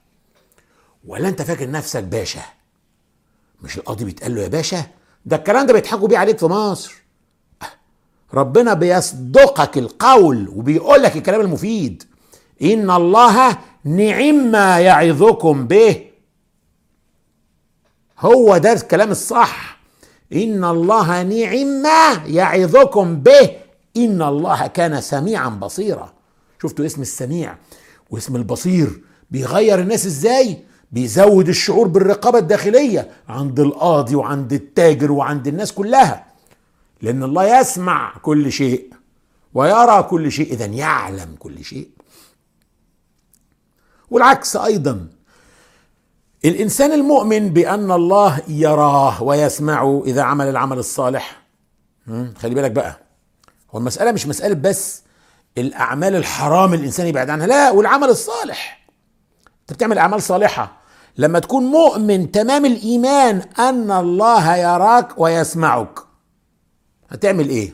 ولا 1.06 1.30
انت 1.30 1.42
فاكر 1.42 1.72
نفسك 1.72 2.04
باشا؟ 2.04 2.42
مش 3.62 3.78
القاضي 3.78 4.06
بيتقال 4.06 4.36
له 4.36 4.42
يا 4.42 4.48
باشا؟ 4.48 4.84
ده 5.26 5.36
الكلام 5.36 5.66
ده 5.66 5.74
بيضحكوا 5.74 6.08
بيه 6.08 6.18
عليك 6.18 6.38
في 6.38 6.46
مصر. 6.46 6.94
ربنا 8.34 8.74
بيصدقك 8.74 9.78
القول 9.78 10.50
وبيقول 10.50 11.04
لك 11.04 11.16
الكلام 11.16 11.42
المفيد. 11.42 12.04
إن 12.62 12.92
الله 12.92 13.58
نعم 13.84 14.52
ما 14.52 14.80
يعظكم 14.80 15.68
به. 15.68 16.08
هو 18.20 18.58
ده 18.58 18.74
الكلام 18.74 19.12
الصح. 19.12 19.80
إن 20.34 20.64
الله 20.64 21.24
نعم 21.24 21.68
ما 21.68 22.24
يعظكم 22.26 23.16
به. 23.16 23.52
إن 23.98 24.22
الله 24.22 24.68
كان 24.68 25.02
سميعا 25.02 25.50
بصيرا. 25.50 26.14
شفتوا 26.62 26.86
اسم 26.86 27.02
السميع 27.02 27.58
واسم 28.10 28.36
البصير 28.36 29.02
بيغير 29.32 29.80
الناس 29.80 30.06
إزاي؟ 30.06 30.64
بيزود 30.92 31.48
الشعور 31.48 31.88
بالرقابة 31.88 32.40
الداخلية 32.40 33.12
عند 33.30 33.60
القاضي 33.60 34.16
وعند 34.16 34.54
التاجر 34.54 35.12
وعند 35.12 35.48
الناس 35.48 35.72
كلها. 35.72 36.26
لأن 37.02 37.24
الله 37.24 37.60
يسمع 37.60 38.18
كل 38.18 38.52
شيء 38.52 38.94
ويرى 39.54 40.04
كل 40.04 40.32
شيء 40.32 40.54
إذا 40.54 40.66
يعلم 40.66 41.36
كل 41.40 41.64
شيء. 41.64 41.90
والعكس 44.12 44.56
أيضا. 44.56 45.08
الإنسان 46.46 46.92
المؤمن 46.92 47.50
بأن 47.50 47.92
الله 47.92 48.42
يراه 48.48 49.24
ويسمعه 49.24 50.04
إذا 50.06 50.22
عمل 50.22 50.46
العمل 50.46 50.78
الصالح. 50.78 51.42
خلي 52.38 52.56
بالك 52.56 52.72
بقى. 52.72 53.07
هو 53.72 53.80
المسألة 53.80 54.12
مش 54.12 54.28
مسألة 54.28 54.54
بس 54.56 55.02
الأعمال 55.58 56.16
الحرام 56.16 56.74
الإنسان 56.74 57.08
يبعد 57.08 57.30
عنها 57.30 57.48
لا 57.48 57.72
والعمل 57.72 58.10
الصالح. 58.10 58.88
أنت 59.62 59.74
بتعمل 59.74 59.98
أعمال 59.98 60.22
صالحة. 60.22 60.82
لما 61.18 61.40
تكون 61.40 61.64
مؤمن 61.64 62.32
تمام 62.32 62.66
الإيمان 62.66 63.38
أن 63.60 63.92
الله 63.92 64.56
يراك 64.56 65.20
ويسمعك 65.20 66.00
هتعمل 67.10 67.50
إيه؟ 67.50 67.74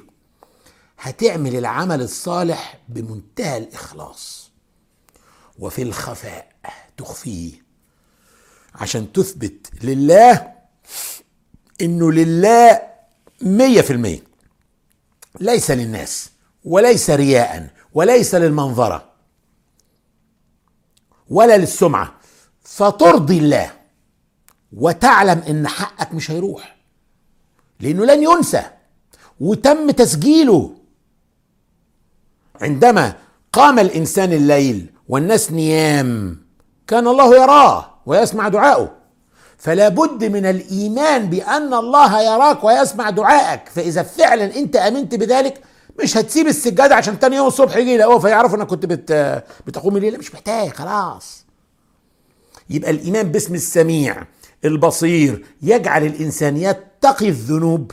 هتعمل 0.99 1.55
العمل 1.55 2.01
الصالح 2.01 2.79
بمنتهى 2.89 3.57
الإخلاص 3.57 4.51
وفي 5.59 5.81
الخفاء 5.81 6.47
تخفيه 6.97 7.51
عشان 8.75 9.11
تثبت 9.13 9.67
لله 9.83 10.51
إنه 11.81 12.11
لله 12.11 12.81
مية 13.41 13.81
في 13.81 13.93
المية. 13.93 14.32
ليس 15.39 15.71
للناس 15.71 16.29
وليس 16.63 17.09
رياء 17.09 17.69
وليس 17.93 18.35
للمنظرة 18.35 19.09
ولا 21.29 21.57
للسمعة. 21.57 22.13
فترضي 22.61 23.37
الله 23.37 23.71
وتعلم 24.73 25.39
إن 25.49 25.67
حقك 25.67 26.13
مش 26.13 26.31
هيروح 26.31 26.75
لأنه 27.79 28.05
لن 28.05 28.23
ينسى. 28.23 28.63
وتم 29.39 29.91
تسجيله. 29.91 30.75
عندما 32.61 33.17
قام 33.53 33.79
الإنسان 33.79 34.33
الليل 34.33 34.93
والناس 35.09 35.51
نيام 35.51 36.37
كان 36.87 37.07
الله 37.07 37.35
يراه 37.35 37.93
ويسمع 38.05 38.47
دعاءه 38.47 38.97
فلا 39.63 39.89
بد 39.89 40.23
من 40.23 40.45
الإيمان 40.45 41.29
بأن 41.29 41.73
الله 41.73 42.21
يراك 42.21 42.63
ويسمع 42.63 43.09
دعائك. 43.09 43.69
فإذا 43.69 44.03
فعلا 44.03 44.55
أنت 44.55 44.75
آمنت 44.75 45.15
بذلك 45.15 45.61
مش 46.03 46.17
هتسيب 46.17 46.47
السجادة 46.47 46.95
عشان 46.95 47.19
تاني 47.19 47.35
يوم 47.35 47.47
الصبح 47.47 47.75
يجي 47.77 47.93
يلاقوه 47.93 48.19
فيعرفوا 48.19 48.57
إنك 48.57 48.67
كنت 48.67 48.85
بت 48.85 49.43
بتقوم 49.67 49.97
الليل 49.97 50.19
مش 50.19 50.33
محتاج 50.33 50.69
خلاص. 50.69 51.45
يبقى 52.69 52.91
الإيمان 52.91 53.31
باسم 53.31 53.55
السميع 53.55 54.23
البصير 54.65 55.45
يجعل 55.61 56.05
الإنسان 56.05 56.57
يتقي 56.57 57.27
الذنوب 57.29 57.91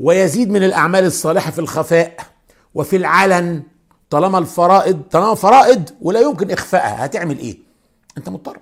ويزيد 0.00 0.50
من 0.50 0.62
الأعمال 0.62 1.04
الصالحة 1.04 1.50
في 1.50 1.58
الخفاء 1.58 2.16
وفي 2.74 2.96
العلن. 2.96 3.62
طالما 4.10 4.38
الفرائض 4.38 5.02
طالما 5.10 5.34
فرائض 5.34 5.90
ولا 6.02 6.20
يمكن 6.20 6.50
اخفائها 6.50 7.04
هتعمل 7.04 7.38
إيه؟ 7.38 7.58
أنت 8.18 8.28
مضطر. 8.28 8.58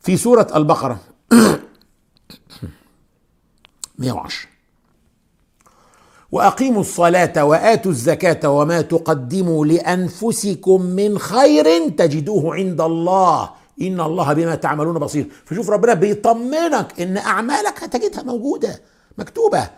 في 0.00 0.16
سورة 0.16 0.46
البقرة. 0.56 1.00
110 3.98 4.50
وأقيموا 6.32 6.80
الصلاة 6.80 7.44
وآتوا 7.44 7.90
الزكاة 7.90 8.48
وما 8.50 8.80
تقدموا 8.80 9.66
لأنفسكم 9.66 10.82
من 10.82 11.18
خير 11.18 11.88
تجدوه 11.88 12.54
عند 12.54 12.80
الله. 12.80 13.50
إن 13.80 14.00
الله 14.00 14.32
بما 14.32 14.54
تعملون 14.54 14.98
بصير. 14.98 15.26
فشوف 15.44 15.70
ربنا 15.70 15.94
بيطمنك 15.94 17.00
إن 17.00 17.16
أعمالك 17.16 17.84
هتجدها 17.84 18.22
موجودة 18.22 18.80
مكتوبة. 19.18 19.70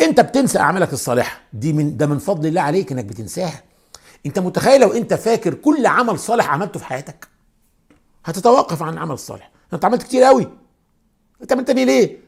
أنت 0.00 0.20
بتنسى 0.20 0.58
أعمالك 0.58 0.92
الصالحة. 0.92 1.40
دي 1.52 1.72
من 1.72 1.96
ده 1.96 2.06
من 2.06 2.18
فضل 2.18 2.48
الله 2.48 2.60
عليك 2.60 2.92
إنك 2.92 3.04
بتنساها. 3.04 3.62
أنت 4.26 4.38
متخيل 4.38 4.80
لو 4.80 4.92
أنت 4.92 5.14
فاكر 5.14 5.54
كل 5.54 5.86
عمل 5.86 6.18
صالح 6.18 6.50
عملته 6.50 6.78
في 6.78 6.84
حياتك؟ 6.84 7.28
هتتوقف 8.24 8.82
عن 8.82 8.92
العمل 8.92 9.14
الصالح 9.14 9.55
أنت 9.72 9.84
عملت 9.84 10.02
كتير 10.02 10.22
قوي 10.22 10.48
أنت 11.42 11.52
عملت 11.52 11.70
بيه 11.70 11.84
ليه 11.84 12.18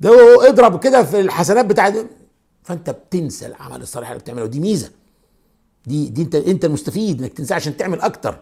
ده 0.00 0.10
اضرب 0.48 0.80
كده 0.80 1.02
في 1.04 1.20
الحسنات 1.20 1.66
بتاعت 1.66 1.94
فأنت 2.62 2.90
بتنسى 2.90 3.46
العمل 3.46 3.82
الصالح 3.82 4.08
اللي 4.08 4.20
بتعمله. 4.20 4.46
دي 4.46 4.60
ميزة. 4.60 4.90
دي 5.86 6.08
دي 6.08 6.22
أنت 6.22 6.34
أنت 6.34 6.64
المستفيد 6.64 7.22
إنك 7.22 7.32
تنسى 7.32 7.54
عشان 7.54 7.76
تعمل 7.76 8.00
أكتر. 8.00 8.38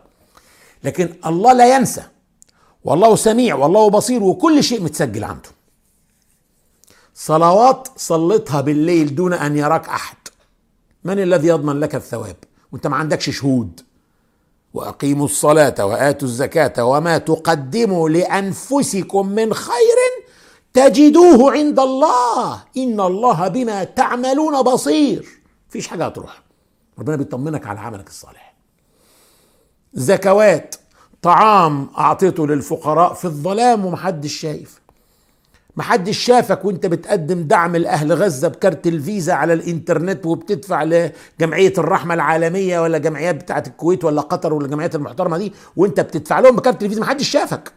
لكن 0.84 1.14
الله 1.26 1.52
لا 1.52 1.76
ينسى. 1.76 2.02
والله 2.84 3.16
سميع 3.16 3.54
والله 3.54 3.90
بصير 3.90 4.22
وكل 4.22 4.64
شيء 4.64 4.82
متسجل 4.82 5.24
عنده. 5.24 5.48
صلوات 7.14 7.88
صلتها 7.96 8.60
بالليل 8.60 9.14
دون 9.14 9.32
أن 9.32 9.56
يراك 9.56 9.88
أحد. 9.88 10.16
من 11.04 11.18
الذي 11.18 11.48
يضمن 11.48 11.80
لك 11.80 11.94
الثواب؟ 11.94 12.36
وأنت 12.72 12.86
ما 12.86 12.96
عندكش 12.96 13.30
شهود. 13.30 13.80
وأقيموا 14.74 15.24
الصلاة 15.24 15.86
وآتوا 15.86 16.28
الزكاة 16.28 16.84
وما 16.84 17.18
تقدموا 17.18 18.08
لأنفسكم 18.08 19.28
من 19.28 19.54
خير 19.54 20.24
تجدوه 20.72 21.52
عند 21.52 21.80
الله. 21.80 22.62
إن 22.76 23.00
الله 23.00 23.48
بما 23.48 23.84
تعملون 23.84 24.62
بصير. 24.62 25.28
فيش 25.68 25.88
حاجة 25.88 26.06
هتروح. 26.06 26.42
ربنا 26.98 27.16
بيطمنك 27.16 27.66
على 27.66 27.80
عملك 27.80 28.08
الصالح. 28.08 28.54
زكوات 29.92 30.74
طعام 31.22 31.88
أعطيته 31.98 32.46
للفقراء 32.46 33.14
في 33.14 33.24
الظلام 33.24 33.86
ومحدش 33.86 34.32
شايف. 34.32 34.80
محدش 35.76 36.18
شافك 36.18 36.64
وانت 36.64 36.86
بتقدم 36.86 37.42
دعم 37.42 37.76
لأهل 37.76 38.12
غزة 38.12 38.48
بكارت 38.48 38.86
الفيزا 38.86 39.32
على 39.32 39.52
الإنترنت 39.52 40.26
وبتدفع 40.26 40.82
لجمعية 40.82 41.72
الرحمة 41.78 42.14
العالمية 42.14 42.80
ولا 42.80 42.98
جمعيات 42.98 43.34
بتاعه 43.34 43.64
الكويت 43.66 44.04
ولا 44.04 44.20
قطر 44.20 44.54
ولا 44.54 44.64
الجمعيات 44.66 44.94
المحترمة 44.94 45.38
دي 45.38 45.52
وانت 45.76 46.00
بتدفع 46.00 46.40
لهم 46.40 46.56
بكارت 46.56 46.82
الفيزا 46.82 47.00
محدش 47.00 47.28
شافك. 47.28 47.72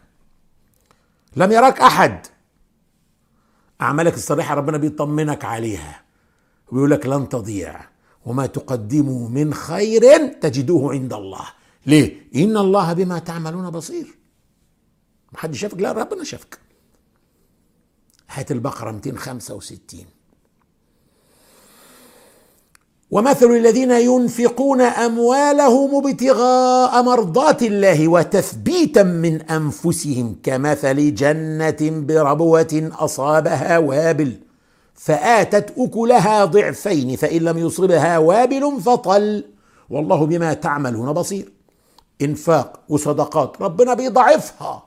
لم 1.36 1.52
يراك 1.52 1.80
أحد. 1.80 2.26
أعمالك 3.80 4.14
الصالحه 4.14 4.54
ربنا 4.54 4.78
بيطمنك 4.78 5.44
عليها. 5.44 6.02
ويقول 6.72 6.90
لك 6.90 7.06
لن 7.06 7.28
تضيع. 7.28 7.80
وما 8.26 8.46
تقدموا 8.46 9.28
من 9.28 9.54
خير 9.54 10.28
تجدوه 10.28 10.92
عند 10.92 11.12
الله. 11.12 11.44
ليه؟ 11.86 12.22
إن 12.36 12.56
الله 12.56 12.92
بما 12.92 13.18
تعملون 13.18 13.70
بصير. 13.70 14.06
محدش 15.32 15.60
شافك؟ 15.60 15.80
لا 15.80 15.92
ربنا 15.92 16.24
شافك. 16.24 16.58
هات 18.30 18.50
البقرة 18.52 18.90
265 18.90 20.04
ومثل 23.10 23.46
الذين 23.46 23.90
ينفقون 23.90 24.80
أموالهم 24.80 26.06
ابتغاء 26.06 27.02
مرضات 27.02 27.62
الله 27.62 28.08
وتثبيتا 28.08 29.02
من 29.02 29.42
أنفسهم 29.42 30.36
كمثل 30.42 31.14
جنة 31.14 31.76
بربوة 31.80 32.90
أصابها 32.92 33.78
وابل 33.78 34.32
فآتت 34.94 35.74
أكلها 35.78 36.44
ضعفين 36.44 37.16
فإن 37.16 37.42
لم 37.42 37.58
يصبها 37.58 38.18
وابل 38.18 38.80
فطل. 38.80 39.44
والله 39.90 40.26
بما 40.26 40.54
تعملون 40.54 41.12
بصير. 41.12 41.52
إنفاق 42.22 42.80
وصدقات 42.88 43.62
ربنا 43.62 43.94
بيضعفها. 43.94 44.82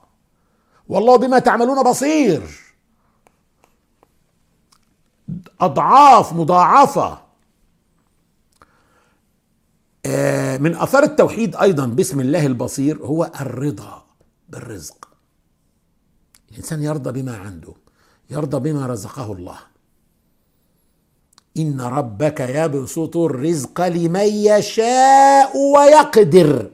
والله 0.90 1.16
بما 1.16 1.40
تعملون 1.40 1.84
بصير. 1.84 2.42
أضعاف 5.62 6.34
مضاعفة. 6.34 7.18
من 10.60 10.76
أثار 10.76 11.04
التوحيد 11.04 11.56
أيضا 11.56 11.86
باسم 11.86 12.20
الله 12.20 12.46
البصير 12.46 12.98
هو 12.98 13.32
الرضا 13.42 14.04
بالرزق. 14.50 15.08
الإنسان 16.52 16.84
يرضى 16.84 17.22
بما 17.22 17.38
عنده 17.38 17.74
يرضى 18.30 18.72
بما 18.72 18.88
رزقه 18.88 19.32
الله. 19.32 19.58
إن 21.58 21.82
ربك 21.82 22.40
يبسط 22.40 23.18
الرزق 23.18 23.88
لمن 23.88 24.28
يشاء 24.28 25.58
ويقدر. 25.58 26.72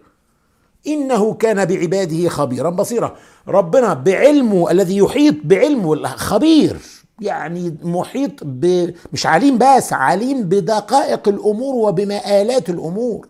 إنه 0.87 1.33
كان 1.33 1.65
بعباده 1.65 2.29
خبيرا 2.29 2.69
بصيرا. 2.69 3.17
ربنا 3.47 3.93
بعلمه 3.93 4.71
الذي 4.71 4.97
يحيط 4.97 5.35
بعلمه 5.43 6.07
خبير 6.07 6.77
يعني 7.21 7.77
محيط 7.83 8.31
ب... 8.43 8.93
مش 9.13 9.25
عليم 9.25 9.57
بس 9.57 9.93
عليم 9.93 10.43
بدقائق 10.43 11.27
الأمور 11.27 11.75
وبمآلات 11.75 12.69
الأمور. 12.69 13.27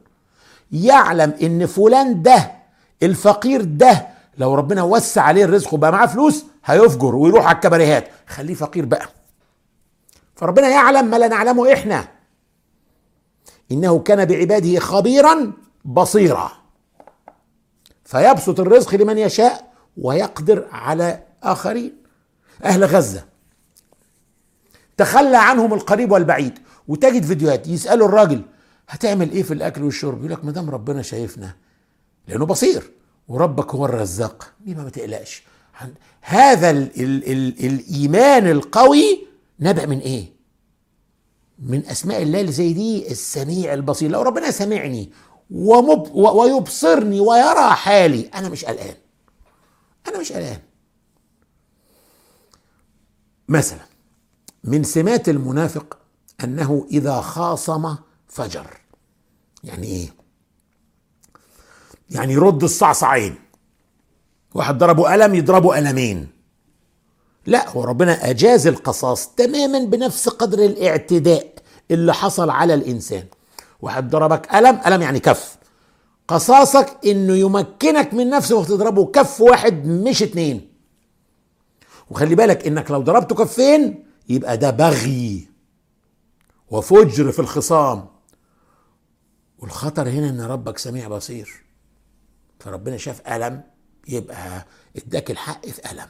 يعلم 0.72 1.34
إن 1.42 1.66
فلان 1.66 2.22
ده 2.22 2.52
الفقير 3.04 3.62
ده 3.64 4.08
لو 4.38 4.56
ربنا 4.56 4.84
وسع 4.84 5.22
عليه 5.22 5.46
الرزق 5.46 5.74
وبقى 5.74 5.92
معاه 5.92 6.06
فلوس 6.06 6.46
هيفجر 6.66 7.16
ويروح 7.16 7.46
على 7.46 7.56
الكباريهات. 7.56 8.08
خليه 8.28 8.54
فقير 8.54 8.86
بقى. 8.86 9.10
فربنا 10.36 10.70
يعلم 10.70 11.06
ما 11.06 11.18
لا 11.18 11.28
نعلمه 11.28 11.74
إحنا. 11.74 12.08
إنه 13.72 14.00
كان 14.00 14.26
بعباده 14.26 14.80
خبيرا 14.80 15.54
بصيرا. 15.86 16.52
فيبسط 18.06 18.60
الرزق 18.60 18.96
لمن 18.96 19.18
يشاء 19.18 19.72
ويقدر 19.98 20.68
على 20.72 21.20
آخرين. 21.44 21.94
أهل 22.64 22.84
غزة. 22.86 23.24
تخلى 24.98 25.38
عنهم 25.38 25.74
القريب 25.74 26.12
والبعيد. 26.12 26.60
وتجد 26.88 27.24
فيديوهات 27.26 27.68
يسألوا 27.68 28.08
الراجل 28.08 28.42
هتعمل 28.90 29.32
إيه 29.32 29.44
في 29.44 29.54
الأكل 29.54 29.84
والشرب؟ 29.84 30.20
يقول 30.20 30.32
لك 30.32 30.46
ما 30.46 30.52
دام 30.52 30.70
ربنا 30.70 31.02
شايفنا. 31.02 31.56
لأنه 32.28 32.46
بصير. 32.46 32.92
وربك 33.28 33.76
هو 33.76 33.86
الرزاق. 33.86 34.54
يبقى 34.66 34.84
ما 34.84 34.90
تقلقش 34.90 35.44
هذا 36.22 36.70
ال 36.70 37.02
ال 37.02 37.32
ال 37.32 37.66
الإيمان 37.66 38.48
القوي 38.48 39.28
نبع 39.60 39.86
من 39.86 40.00
إيه؟ 40.00 40.26
من 41.60 41.86
أسماء 41.86 42.22
الله 42.24 42.42
اللي 42.42 42.52
زي 42.52 42.74
دي 42.74 43.12
السميع 43.12 43.74
البصير. 43.74 44.12
لو 44.12 44.22
ربنا 44.22 44.52
سمعني 44.52 45.12
ومب 45.52 46.12
ويبصرني 46.16 47.20
ويرى 47.20 47.70
حالي 47.72 48.30
أنا 48.36 48.50
مش 48.50 48.66
قلقان. 48.66 48.96
أنا 50.08 50.20
مش 50.20 50.32
قلقان. 50.32 50.60
مثلا 53.48 53.87
من 54.68 54.84
سمات 54.84 55.30
المنافق 55.30 55.98
أنه 56.44 56.88
إذا 56.92 57.22
خاصم 57.22 57.96
فجر. 58.28 58.68
يعني 59.64 59.88
إيه؟ 59.88 60.10
يعني 62.10 62.34
يرد 62.34 62.64
الصعصعين. 62.64 63.36
واحد 64.56 64.78
ضربه 64.78 65.12
قلم 65.12 65.36
يضربه 65.36 65.76
قلمين. 65.76 66.28
لا 67.46 67.70
هو 67.70 67.84
ربنا 67.84 68.30
أجاز 68.30 68.68
القصاص 68.68 69.28
تماما 69.28 69.80
بنفس 69.80 70.30
قدر 70.30 70.66
الاعتداء 70.66 71.54
اللي 71.92 72.14
حصل 72.14 72.50
على 72.50 72.74
الإنسان. 72.74 73.24
واحد 73.82 74.10
ضربك 74.10 74.46
قلم 74.46 74.76
قلم 74.76 75.02
يعني 75.02 75.20
كف. 75.20 75.58
قصاصك 76.28 76.98
إنه 77.06 77.34
يمكنك 77.36 78.14
من 78.14 78.30
نفسه 78.30 78.56
وتضربه 78.56 79.06
كف 79.06 79.42
واحد 79.42 79.86
مش 79.88 80.24
اتنين. 80.24 80.72
وخلي 82.10 82.36
بالك 82.36 82.68
إنك 82.68 82.92
لو 82.92 83.02
ضربته 83.02 83.36
كفين 83.36 84.07
يبقى 84.30 84.58
ده 84.58 84.70
بغي 84.70 85.48
وفجر 86.72 87.32
في 87.32 87.40
الخصام. 87.40 88.06
والخطر 89.60 90.10
هنا 90.10 90.30
إن 90.30 90.42
ربك 90.42 90.78
سميع 90.78 91.08
بصير. 91.08 91.64
فربنا 92.60 92.98
شاف 92.98 93.28
ألم 93.28 93.64
يبقى 94.08 94.66
اداك 94.98 95.32
الحق 95.32 95.66
في 95.66 95.92
ألم 95.92 96.08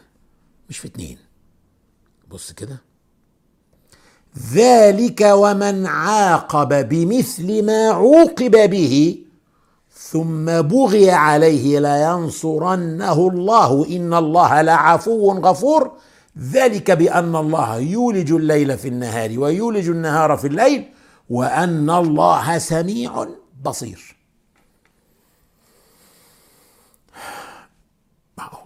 مش 0.69 0.79
في 0.79 0.87
اتنين. 0.87 1.17
بص 2.29 2.51
كده. 2.51 2.77
ذلك 4.53 5.21
ومن 5.31 5.85
عاقب 5.85 6.89
بمثل 6.89 7.65
ما 7.65 7.89
عوقب 7.89 8.69
به 8.69 9.23
ثم 9.93 10.61
بغي 10.61 11.11
عليه 11.11 11.79
لينصرنه 11.79 13.27
الله 13.27 13.95
إن 13.95 14.13
الله 14.13 14.61
لعفو 14.61 15.31
غفور. 15.31 15.91
ذلك 16.39 16.91
بأن 16.91 17.35
الله 17.35 17.77
يولج 17.77 18.31
الليل 18.31 18.77
في 18.77 18.87
النهار 18.87 19.39
ويولج 19.39 19.89
النهار 19.89 20.37
في 20.37 20.47
الليل 20.47 20.89
وأن 21.29 21.89
الله 21.89 22.57
سميع 22.57 23.27
بصير. 23.63 24.15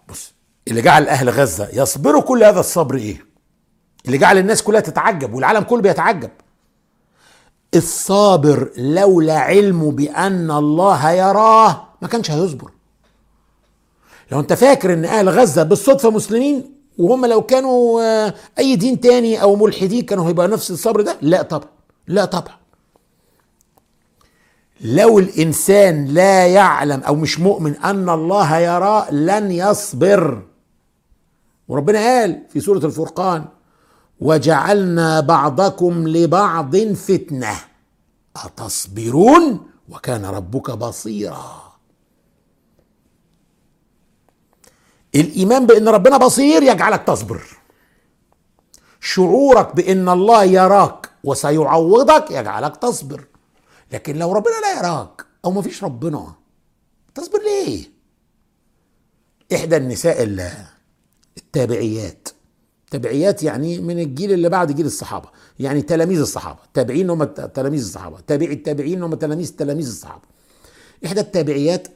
بص 0.10 0.34
اللي 0.67 0.81
جعل 0.81 1.07
أهل 1.07 1.29
غزة 1.29 1.69
يصبروا 1.73 2.21
كل 2.21 2.43
هذا 2.43 2.60
الصبر 2.60 2.95
إيه؟ 2.95 3.25
اللي 4.05 4.17
جعل 4.17 4.38
الناس 4.38 4.63
كلها 4.63 4.81
تتعجب 4.81 5.34
والعالم 5.34 5.63
كله 5.63 5.81
بيتعجب. 5.81 6.29
الصابر 7.75 8.71
لولا 8.77 9.39
علمه 9.39 9.91
بأن 9.91 10.51
الله 10.51 11.12
يراه 11.12 11.88
ما 12.01 12.07
كانش 12.07 12.31
هيصبر. 12.31 12.71
لو 14.31 14.39
أنت 14.39 14.53
فاكر 14.53 14.93
إن 14.93 15.05
أهل 15.05 15.29
غزة 15.29 15.63
بالصدفة 15.63 16.10
مسلمين 16.12 16.81
وهم 17.01 17.25
لو 17.25 17.41
كانوا 17.41 18.01
آه، 18.01 18.33
أي 18.59 18.75
دين 18.75 18.99
تاني 18.99 19.41
أو 19.41 19.55
ملحدين 19.55 20.01
كانوا 20.05 20.29
هيبقى 20.29 20.47
نفس 20.47 20.71
الصبر 20.71 21.01
ده؟ 21.01 21.17
لا 21.21 21.41
طبعا 21.41 21.69
لا 22.07 22.25
طبعا. 22.25 22.55
لو 24.81 25.19
الإنسان 25.19 26.05
لا 26.05 26.47
يعلم 26.47 26.99
أو 27.03 27.15
مش 27.15 27.39
مؤمن 27.39 27.75
أن 27.75 28.09
الله 28.09 28.57
يراه 28.57 29.11
لن 29.13 29.51
يصبر. 29.51 30.41
وربنا 31.67 31.99
قال 31.99 32.43
في 32.49 32.59
سورة 32.59 32.85
الفرقان 32.85 33.45
وجعلنا 34.19 35.19
بعضكم 35.19 36.07
لبعض 36.07 36.75
فتنة. 36.77 37.55
أتصبرون؟ 38.35 39.59
وكان 39.89 40.25
ربك 40.25 40.71
بصيرا. 40.71 41.61
الإيمان 45.15 45.65
بأن 45.65 45.88
ربنا 45.88 46.17
بصير 46.17 46.63
يجعلك 46.63 47.04
تصبر. 47.08 47.41
شعورك 49.00 49.76
بأن 49.76 50.10
الله 50.10 50.43
يراك 50.43 51.10
وسيعوضك 51.24 52.32
يجعلك 52.32 52.78
تصبر. 52.78 53.26
لكن 53.91 54.15
لو 54.15 54.34
ربنا 54.34 54.54
لا 54.62 54.80
يراك 54.80 55.26
أو 55.45 55.52
ما 55.52 55.62
فيش 55.62 55.84
ربنا 55.84 56.34
تصبر 57.15 57.39
ليه؟ 57.43 57.84
إحدى 59.54 59.78
النساء 59.78 60.24
التابعيات. 61.38 62.28
تبعيات 62.91 63.43
يعني 63.43 63.80
من 63.80 64.00
الجيل 64.00 64.32
اللي 64.32 64.50
بعد 64.50 64.71
جيل 64.71 64.86
الصحابة. 64.86 65.30
يعني 65.60 65.82
تلاميذ 65.82 66.19
الصحابة. 66.19 66.60
التابعين 66.65 67.10
هم 67.10 67.24
تلاميذ 67.24 67.82
الصحابة. 67.82 68.19
تابعي 68.28 68.54
التابعين 68.54 69.04
هم 69.04 69.15
تلاميذ 69.15 69.56
تلاميذ 69.56 69.88
الصحابة. 69.88 70.24
إحدى 71.06 71.19
التابعيات 71.19 71.88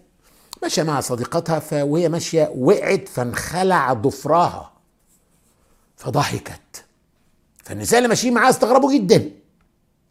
ماشيه 0.65 0.83
مع 0.83 0.99
صديقتها 0.99 1.83
وهي 1.83 2.09
ماشيه 2.09 2.51
وقعت 2.57 3.07
فانخلع 3.07 3.93
ضفراها 3.93 4.71
فضحكت. 5.97 6.85
فالنساء 7.63 7.97
اللي 7.97 8.09
ماشيين 8.09 8.33
معاها 8.33 8.49
استغربوا 8.49 8.93
جدا. 8.93 9.31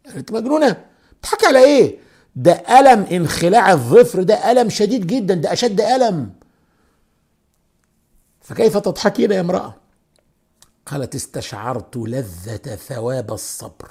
قالت 0.07 0.33
مجنونة. 0.33 0.85
بتحكي 1.21 1.47
على 1.47 1.65
إيه؟ 1.65 1.99
ده 2.37 2.53
ألم 2.53 3.03
انخلاع 3.03 3.73
الظفر 3.73 4.23
ده 4.23 4.51
ألم 4.51 4.71
شديد 4.71 5.07
جدا 5.07 5.35
ده 5.35 5.53
أشد 5.53 5.81
ألم. 5.81 6.33
فكيف 8.41 8.77
تضحكين 8.77 9.33
يا 9.33 9.41
امرأة؟ 9.41 9.75
قالت 10.87 11.15
استشعرت 11.15 11.97
لذة 11.97 12.77
ثواب 12.77 13.33
الصبر. 13.33 13.91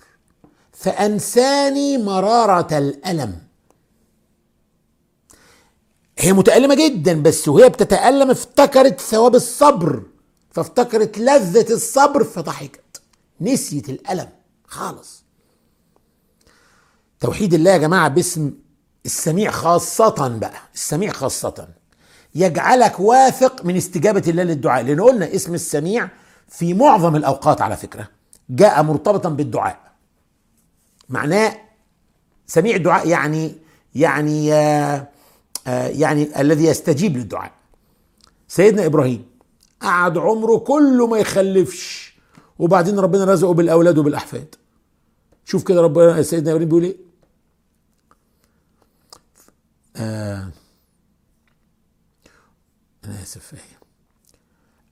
فأنساني 0.71 1.97
مرارة 1.97 2.78
الألم. 2.78 3.39
هي 6.17 6.34
متألمة 6.34 6.76
جدا 6.76 7.21
بس 7.21 7.47
وهي 7.47 7.69
بتتألم 7.69 8.32
افتكرت 8.32 9.02
ثواب 9.02 9.36
الصبر. 9.36 10.04
فافتكرت 10.52 11.17
لذة 11.17 11.73
الصبر 11.73 12.23
فضحكت. 12.23 13.02
نسيت 13.41 13.89
الألم. 13.89 14.30
خالص. 14.67 15.23
توحيد 17.19 17.54
الله 17.54 17.71
يا 17.71 17.78
جماعة 17.78 18.08
باسم 18.08 18.54
السميع 19.06 19.52
خاصة 19.52 20.38
بقى. 20.38 20.60
السميع 20.73 21.12
خاصة. 21.12 21.67
يجعلك 22.36 22.99
واثق 22.99 23.65
من 23.65 23.76
استجابة 23.78 24.23
الله 24.28 24.43
للدعاء. 24.43 24.84
لأن 24.84 25.02
قلنا 25.02 25.36
اسم 25.36 25.54
السميع 25.54 26.10
في 26.49 26.73
معظم 26.73 27.15
الأوقات 27.15 27.62
على 27.62 27.78
فكرة 27.78 28.08
جاء 28.49 28.84
مرتبطا 28.84 29.30
بالدعاء. 29.30 29.80
معناه 31.10 31.58
سميع 32.47 32.76
الدعاء 32.76 33.08
يعني 33.08 33.56
يعني 33.95 34.54
آه، 34.54 35.08
يعني 35.67 36.41
الذي 36.41 36.65
يستجيب 36.65 37.17
للدعاء. 37.17 37.52
سيدنا 38.47 38.86
إبراهيم 38.86 39.26
قعد 39.82 40.17
عمره 40.17 40.58
كله 40.58 41.08
ما 41.08 41.17
يخلفش 41.17 42.13
وبعدين 42.60 42.99
ربنا 42.99 43.26
رزقه 43.26 43.54
بالأولاد 43.54 43.97
وبالأحفاد. 43.97 44.56
شوف 45.45 45.63
كده 45.63 45.82
ربنا 45.82 46.21
سيدنا 46.21 46.52
إبراهيم 46.52 46.69
بيقول 46.69 46.84
إيه؟ 46.84 46.97
آه 49.95 50.49
أنا 53.06 53.23
آسف 53.23 53.54
إيه؟ 53.54 53.80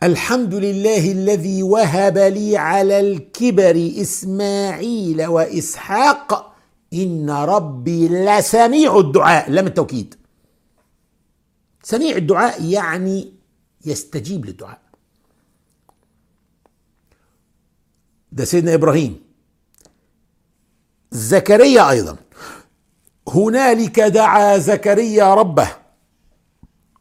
الحمد 0.03 0.53
لله 0.53 1.11
الذي 1.11 1.63
وهب 1.63 2.17
لي 2.17 2.57
على 2.57 2.99
الكبر 2.99 3.91
إسماعيل 4.01 5.25
وإسحاق 5.25 6.55
إن 6.93 7.29
ربي 7.29 8.07
لسميع 8.07 8.99
الدعاء. 8.99 9.51
لم 9.51 9.67
التوكيد. 9.67 10.15
سميع 11.83 12.15
الدعاء 12.15 12.63
يعني 12.63 13.33
يستجيب 13.85 14.45
للدعاء. 14.45 14.81
ده 18.31 18.45
سيدنا 18.45 18.73
إبراهيم. 18.73 19.21
زكريا 21.11 21.89
أيضا. 21.89 22.17
هنالك 23.27 23.99
دعا 23.99 24.57
زكريا 24.57 25.33
ربه. 25.33 25.77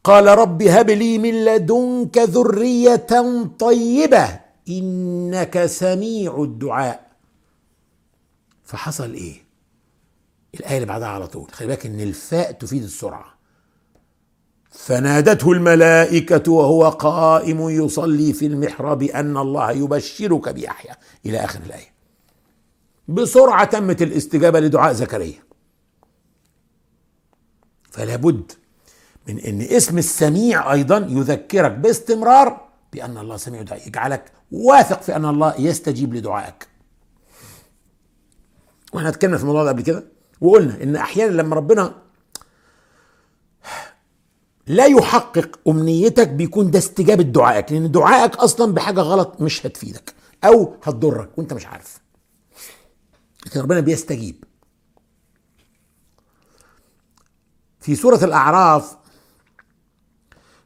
قال 0.03 0.27
رب 0.27 0.61
هب 0.61 0.89
لي 0.89 1.17
من 1.17 1.45
لدنك 1.45 2.17
ذرية 2.17 3.07
طيبة. 3.59 4.39
إنك 4.69 5.65
سميع 5.65 6.43
الدعاء. 6.43 7.11
فحصل 8.63 9.13
إيه؟ 9.13 9.43
الآية 10.55 10.75
اللي 10.75 10.87
بعدها 10.87 11.07
على 11.07 11.27
طول. 11.27 11.51
خلي 11.51 11.67
بالك 11.67 11.85
إن 11.85 11.99
الفاء 11.99 12.51
تفيد 12.51 12.83
السرعة. 12.83 13.40
فنادته 14.71 15.51
الملائكة 15.51 16.51
وهو 16.51 16.89
قائم 16.89 17.69
يصلي 17.69 18.33
في 18.33 18.45
المحراب 18.45 19.03
أن 19.03 19.37
الله 19.37 19.71
يبشرك 19.71 20.49
بيحيى 20.49 20.91
إلى 21.25 21.37
آخر 21.37 21.59
الآية. 21.65 21.91
بسرعة 23.07 23.63
تمت 23.63 24.01
الاستجابة 24.01 24.59
لدعاء 24.59 24.93
زكريا. 24.93 25.43
فلا 27.91 28.15
بد 28.15 28.51
من 29.27 29.39
إن 29.39 29.61
اسم 29.61 29.97
السميع 29.97 30.73
أيضا 30.73 30.97
يذكرك 31.09 31.71
باستمرار 31.71 32.67
بأن 32.93 33.17
الله 33.17 33.37
سميع 33.37 33.61
دعاء 33.61 33.87
يجعلك 33.87 34.31
واثق 34.51 35.01
في 35.01 35.15
أن 35.15 35.25
الله 35.25 35.55
يستجيب 35.59 36.13
لدعائك. 36.13 36.67
وإحنا 38.93 39.09
اتكلمنا 39.09 39.37
في 39.37 39.43
الموضوع 39.43 39.63
ده 39.63 39.69
قبل 39.69 39.81
كده 39.81 40.03
وقلنا 40.41 40.83
إن 40.83 40.95
أحيانا 40.95 41.31
لما 41.31 41.55
ربنا 41.55 41.95
لا 44.71 44.85
يحقق 44.85 45.59
أمنيتك 45.67 46.27
بيكون 46.27 46.71
ده 46.71 46.79
استجابة 46.79 47.23
دعائك 47.23 47.71
لأن 47.71 47.91
دعائك 47.91 48.35
أصلا 48.35 48.73
بحاجة 48.73 48.99
غلط 49.01 49.41
مش 49.41 49.65
هتفيدك 49.65 50.13
أو 50.43 50.73
هتضرك 50.83 51.37
وأنت 51.37 51.53
مش 51.53 51.65
عارف. 51.65 52.01
لكن 53.45 53.59
ربنا 53.59 53.79
بيستجيب. 53.79 54.43
في 57.79 57.95
سورة 57.95 58.23
الأعراف 58.25 58.97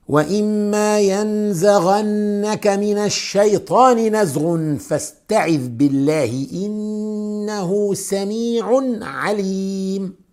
وإما 0.07 0.99
ينزغنك 0.99 2.67
من 2.67 2.97
الشيطان 2.97 4.15
نزغ 4.21 4.75
فاستعذ 4.77 5.67
بالله 5.67 6.47
إنه 6.53 7.93
سميع 7.93 8.81
عليم. 9.01 10.24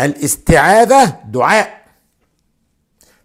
الاستعاذة 0.00 1.04
دعاء. 1.28 1.78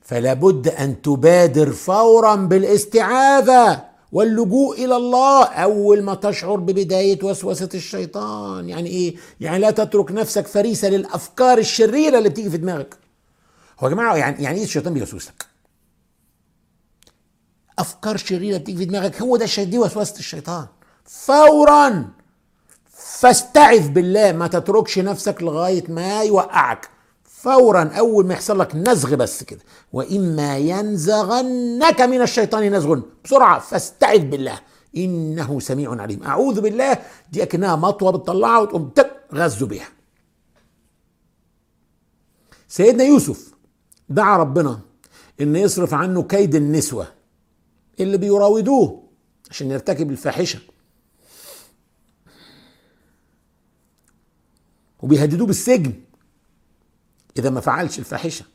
فلا 0.02 0.34
بد 0.34 0.68
أن 0.68 1.02
تبادر 1.02 1.72
فورا 1.72 2.36
بالاستعاذة 2.36 3.84
واللجوء 4.12 4.86
إلى 4.86 4.96
الله 4.96 5.46
أول 5.46 6.04
ما 6.04 6.16
تشعر 6.16 6.56
ببداية 6.56 7.20
وسوسة 7.24 7.70
الشيطان. 7.74 8.70
يعني 8.70 8.90
إيه؟ 8.90 9.16
يعني 9.40 9.60
لا 9.60 9.72
تترك 9.72 10.12
نفسك 10.12 10.48
فريسة 10.48 10.90
للأفكار 10.90 11.58
الشريرة 11.58 12.18
اللي 12.18 12.30
بتيجي 12.30 12.50
في 12.50 12.58
دماغك. 12.58 12.98
هو 13.80 13.88
يا 13.88 13.94
جماعة 13.94 14.16
يعني 14.16 14.44
يعني 14.44 14.58
إيه 14.58 14.64
الشيطان 14.64 14.94
بيوسوسك؟ 14.94 15.46
أفكار 17.80 18.18
شريرة 18.18 18.58
بتيجي 18.58 18.78
في 18.78 18.86
دماغك 18.86 19.22
هو 19.22 19.38
ده 19.38 19.64
دي 19.64 19.78
وسوسة 19.78 20.20
الشيطان. 20.20 20.68
فورا 21.06 22.10
فاستعذ 23.24 23.90
بالله 23.90 24.32
ما 24.32 24.48
تتركش 24.48 25.00
نفسك 25.00 25.44
لغاية 25.44 25.84
ما 25.92 26.24
يوقعك. 26.24 26.90
فورا 27.24 27.84
أول 27.84 28.26
ما 28.26 28.34
يحصل 28.34 28.60
لك 28.60 28.76
نزغ 28.76 29.16
بس 29.16 29.44
كده. 29.44 29.60
وإما 29.94 30.58
ينزغنك 30.58 32.02
من 32.02 32.22
الشيطان 32.22 32.76
نزغ 32.76 33.00
بسرعة. 33.26 33.60
فاستعذ 33.60 34.20
بالله. 34.20 34.60
إنه 34.98 35.60
سميع 35.60 36.02
عليم. 36.02 36.24
أعوذ 36.24 36.62
بالله. 36.62 36.98
دي 37.32 37.44
أكنها 37.44 37.76
مطوة 37.76 38.12
بتطلعها 38.12 38.60
وتقوم 38.60 38.92
تغزو 39.32 39.66
بيها. 39.66 39.88
سيدنا 42.68 43.04
يوسف 43.04 43.54
دعا 44.10 44.38
ربنا 44.38 44.80
إن 45.42 45.56
يصرف 45.56 45.94
عنه 45.94 46.24
كيد 46.24 46.56
النسوة 46.56 47.08
اللي 48.00 48.18
بيراودوه 48.18 49.04
عشان 49.50 49.72
يرتكب 49.72 50.12
الفاحشة. 50.12 50.60
وبيهددوه 55.04 55.48
بالسجن. 55.48 55.94
إذا 57.38 57.50
ما 57.50 57.62
فعلش 57.62 58.00
الفاحشة. 58.00 58.46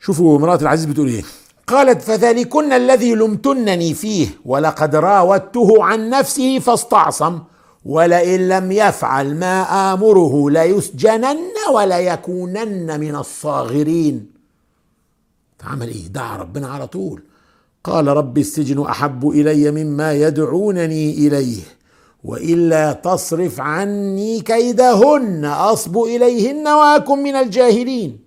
شوفوا 0.00 0.38
امراه 0.38 0.56
العزيز 0.56 0.84
بتقول 0.84 1.08
إيه. 1.08 1.22
قالت 1.66 2.02
فذلكن 2.02 2.72
الذي 2.72 3.14
لمتنني 3.14 3.94
فيه 3.94 4.28
ولقد 4.44 4.96
راودته 4.96 5.84
عن 5.84 6.10
نفسه 6.10 6.58
فاستعصم 6.58 7.38
ولئن 7.84 8.48
لم 8.48 8.72
يفعل 8.72 9.36
ما 9.36 9.62
آمره 9.92 10.50
ليسجنن 10.50 11.38
وليكونن 11.74 13.00
من 13.00 13.16
الصاغرين. 13.16 14.32
فعمل 15.58 15.88
إيه؟ 15.88 16.06
دعا 16.06 16.36
ربنا 16.36 16.68
على 16.68 16.86
طول. 16.86 17.22
قال 17.84 18.06
رب 18.06 18.38
السجن 18.38 18.80
أحب 18.86 19.28
إلي 19.28 19.70
مما 19.70 20.12
يدعونني 20.12 21.26
إليه. 21.26 21.62
وإلا 22.24 22.92
تصرف 22.92 23.60
عني 23.60 24.40
كيدهن 24.40 25.44
أصب 25.44 25.98
إليهن 25.98 26.68
وأكن 26.68 27.18
من 27.18 27.34
الجاهلين. 27.34 28.18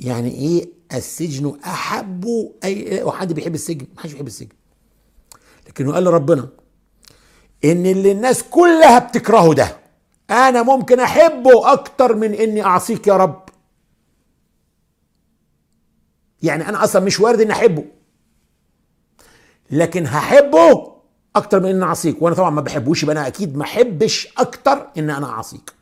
يعني 0.00 0.30
إيه؟ 0.30 0.68
السجن 0.94 1.58
أحب 1.64 2.52
أي 2.64 3.10
حد 3.10 3.32
بيحب 3.32 3.54
السجن؟ 3.54 3.86
ما 3.94 4.00
حدش 4.00 4.12
بيحب 4.12 4.26
السجن. 4.26 4.48
لكنه 5.68 5.92
قال 5.92 6.04
لربنا 6.04 6.48
إن 7.64 7.86
اللي 7.86 8.12
الناس 8.12 8.42
كلها 8.42 8.98
بتكرهه 8.98 9.54
ده 9.54 9.76
أنا 10.30 10.62
ممكن 10.62 11.00
أحبه 11.00 11.72
أكتر 11.72 12.14
من 12.16 12.34
إني 12.34 12.62
أعصيك 12.64 13.06
يا 13.06 13.16
رب. 13.16 13.44
يعني 16.42 16.68
أنا 16.68 16.84
أصلا 16.84 17.04
مش 17.04 17.20
وارد 17.20 17.40
إني 17.40 17.52
أحبه. 17.52 17.84
لكن 19.70 20.06
هحبه 20.06 20.93
أكتر 21.36 21.60
من 21.60 21.68
إني 21.68 21.84
اعصيك 21.84 22.22
وأنا 22.22 22.36
طبعا 22.36 22.50
ما 22.50 22.60
بحبوش 22.60 23.02
يبقى 23.02 23.16
أنا 23.16 23.26
أكيد 23.26 23.56
ما 23.56 23.62
أحبش 23.64 24.28
أكتر 24.38 24.88
ان 24.98 25.10
أنا 25.10 25.26
اعصيك 25.26 25.72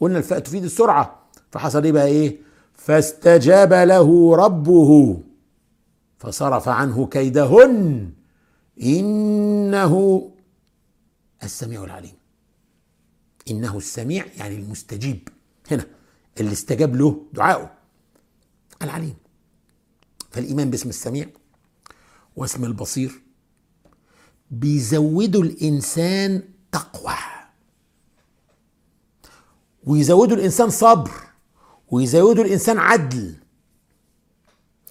قلنا 0.00 0.18
الفاء 0.18 0.38
تفيد 0.38 0.64
السرعة. 0.64 1.24
فحصل 1.52 1.84
إيه 1.84 1.92
بقى 1.92 2.06
إيه؟ 2.06 2.38
فاستجاب 2.74 3.72
له 3.72 4.36
ربه. 4.36 5.20
فصرف 6.18 6.68
عنه 6.68 7.06
كيدهن. 7.06 8.10
إنه 8.82 10.30
السميع 11.42 11.84
العليم. 11.84 12.14
إنه 13.50 13.76
السميع 13.76 14.26
يعني 14.36 14.54
المستجيب. 14.54 15.28
هنا 15.70 15.86
اللي 16.40 16.52
استجاب 16.52 16.96
له 16.96 17.26
دعائه 17.32 17.70
العليم. 18.82 19.14
فالإيمان 20.30 20.70
باسم 20.70 20.88
السميع 20.88 21.26
واسم 22.36 22.64
البصير. 22.64 23.23
بيزودوا 24.60 25.42
الإنسان 25.42 26.42
تقوى. 26.72 27.14
ويزودوا 29.84 30.36
الإنسان 30.36 30.70
صبر. 30.70 31.10
ويزودوا 31.90 32.44
الإنسان 32.44 32.78
عدل. 32.78 33.34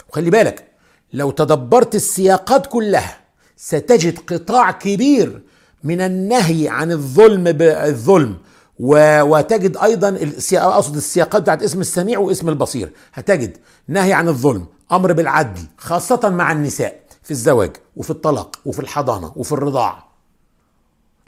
وخلي 0.09 0.29
بالك 0.29 0.67
لو 1.13 1.31
تدبرت 1.31 1.95
السياقات 1.95 2.67
كلها 2.67 3.17
ستجد 3.57 4.19
قطاع 4.19 4.71
كبير 4.71 5.41
من 5.83 6.01
النهي 6.01 6.69
عن 6.69 6.91
الظلم 6.91 7.43
بالظلم 7.43 8.37
وتجد 8.79 9.77
أيضا 9.77 10.19
أقصد 10.53 10.95
السياقات 10.95 11.41
بتاعت 11.41 11.63
اسم 11.63 11.81
السميع 11.81 12.19
واسم 12.19 12.49
البصير. 12.49 12.91
هتجد 13.13 13.57
نهي 13.87 14.13
عن 14.13 14.27
الظلم 14.27 14.65
أمر 14.91 15.13
بالعدل 15.13 15.61
خاصة 15.77 16.29
مع 16.29 16.51
النساء. 16.51 17.02
في 17.23 17.31
الزواج 17.31 17.75
وفي 17.95 18.09
الطلاق 18.09 18.59
وفي 18.65 18.79
الحضانة 18.79 19.33
وفي 19.35 19.51
الرضاعه 19.51 20.09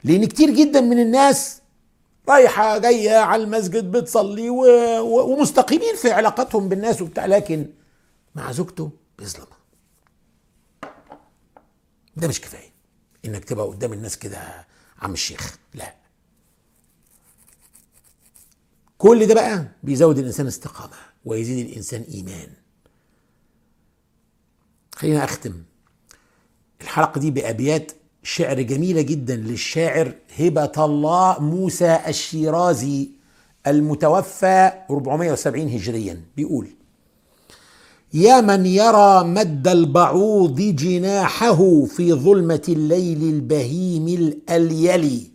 لأن 0.04 0.24
كتير 0.24 0.50
جدا 0.50 0.80
من 0.80 0.98
الناس 0.98 1.60
رايحة 2.28 2.78
جاية 2.78 3.16
على 3.16 3.42
المسجد 3.42 3.90
بتصلي 3.90 4.50
و... 4.50 4.62
و... 5.00 5.32
ومستقيمين 5.32 5.96
في 5.96 6.10
علاقاتهم 6.12 6.68
بالناس 6.68 7.02
وبتاع 7.02 7.26
لكن 7.26 7.66
مع 8.34 8.52
زوجته 8.52 8.90
بيظلمها. 9.18 9.56
ده 12.16 12.28
مش 12.28 12.40
كفاية 12.40 12.72
إنك 13.24 13.44
تبقى 13.44 13.66
قدام 13.66 13.92
الناس 13.92 14.18
كده 14.18 14.66
عم 15.02 15.12
الشيخ 15.12 15.58
لا. 15.74 15.94
كل 18.98 19.26
ده 19.26 19.34
بقى 19.34 19.68
بيزود 19.82 20.18
الإنسان 20.18 20.46
استقامة 20.46 20.96
ويزيد 21.24 21.66
الإنسان 21.68 22.02
إيمان. 22.02 22.48
خلينا 24.94 25.24
أختم. 25.24 25.62
الحلقة 26.80 27.18
دي 27.20 27.30
بأبيات 27.30 27.92
شعر 28.22 28.60
جميلة 28.60 29.00
جدا 29.00 29.36
للشاعر 29.36 30.14
هبه 30.38 30.72
الله 30.84 31.36
موسى 31.40 31.98
الشيرازي 32.08 33.08
المتوفى 33.66 34.72
470 34.90 35.68
هجريا. 35.68 36.20
بيقول 36.36 36.68
يا 38.14 38.40
من 38.40 38.66
يرى 38.66 39.24
مد 39.24 39.68
البعوض 39.68 40.60
جناحه 40.60 41.84
في 41.84 42.12
ظلمة 42.12 42.62
الليل 42.68 43.22
البهيم 43.22 44.08
الأليل 44.08 45.30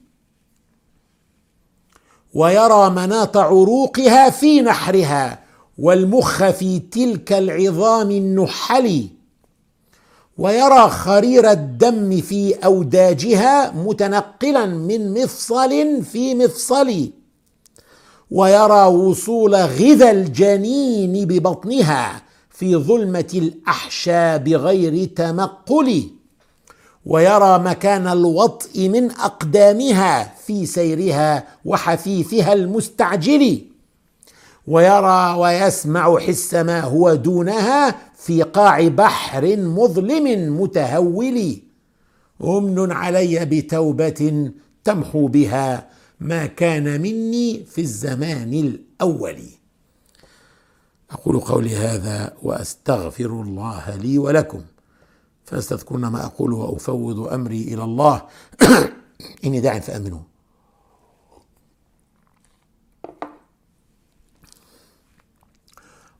ويرى 2.33 2.89
مناط 2.89 3.37
عروقها 3.37 4.29
في 4.29 4.61
نحرها 4.61 5.39
والمخ 5.77 6.49
في 6.49 6.79
تلك 6.79 7.33
العظام 7.33 8.11
النحل 8.11 9.07
ويرى 10.41 10.89
خرير 10.89 11.51
الدم 11.51 12.21
في 12.21 12.53
أوداجها 12.53 13.71
متنقلا 13.71 14.65
من 14.65 15.13
مفصل 15.13 16.03
في 16.03 16.35
مفصل. 16.35 17.09
ويرى 18.31 18.85
وصول 18.85 19.55
غذا 19.55 20.11
الجنين 20.11 21.25
ببطنها 21.27 22.21
في 22.49 22.75
ظلمة 22.75 23.31
الاحشاء 23.33 24.37
بغير 24.37 25.05
تمقل. 25.05 26.03
ويرى 27.05 27.59
مكان 27.59 28.07
الوطء 28.07 28.89
من 28.89 29.11
أقدامها 29.11 30.33
في 30.45 30.65
سيرها 30.65 31.43
وحفيفها 31.65 32.53
المستعجل. 32.53 33.61
ويرى 34.67 35.35
ويسمع 35.37 36.19
حس 36.19 36.53
ما 36.53 36.81
هو 36.81 37.13
دونها 37.13 37.95
في 38.21 38.43
قاع 38.43 38.87
بحر 38.87 39.57
مظلم 39.57 40.57
متهول 40.61 41.57
أمن 42.43 42.91
علي 42.91 43.45
بتوبة 43.45 44.51
تمحو 44.83 45.27
بها 45.27 45.89
ما 46.19 46.45
كان 46.45 47.01
مني 47.01 47.65
في 47.65 47.81
الزمان 47.81 48.53
الأول. 48.53 49.41
أقول 51.11 51.39
قولي 51.39 51.75
هذا 51.75 52.33
وأستغفر 52.43 53.25
الله 53.41 53.95
لي 53.95 54.17
ولكم 54.17 54.61
فاستذكرون 55.45 56.07
ما 56.07 56.25
أقول 56.25 56.53
وأفوض 56.53 57.33
أمري 57.33 57.61
إلى 57.61 57.83
الله. 57.83 58.21
إني 59.45 59.59
داع 59.59 59.79
فأمنوا. 59.79 60.21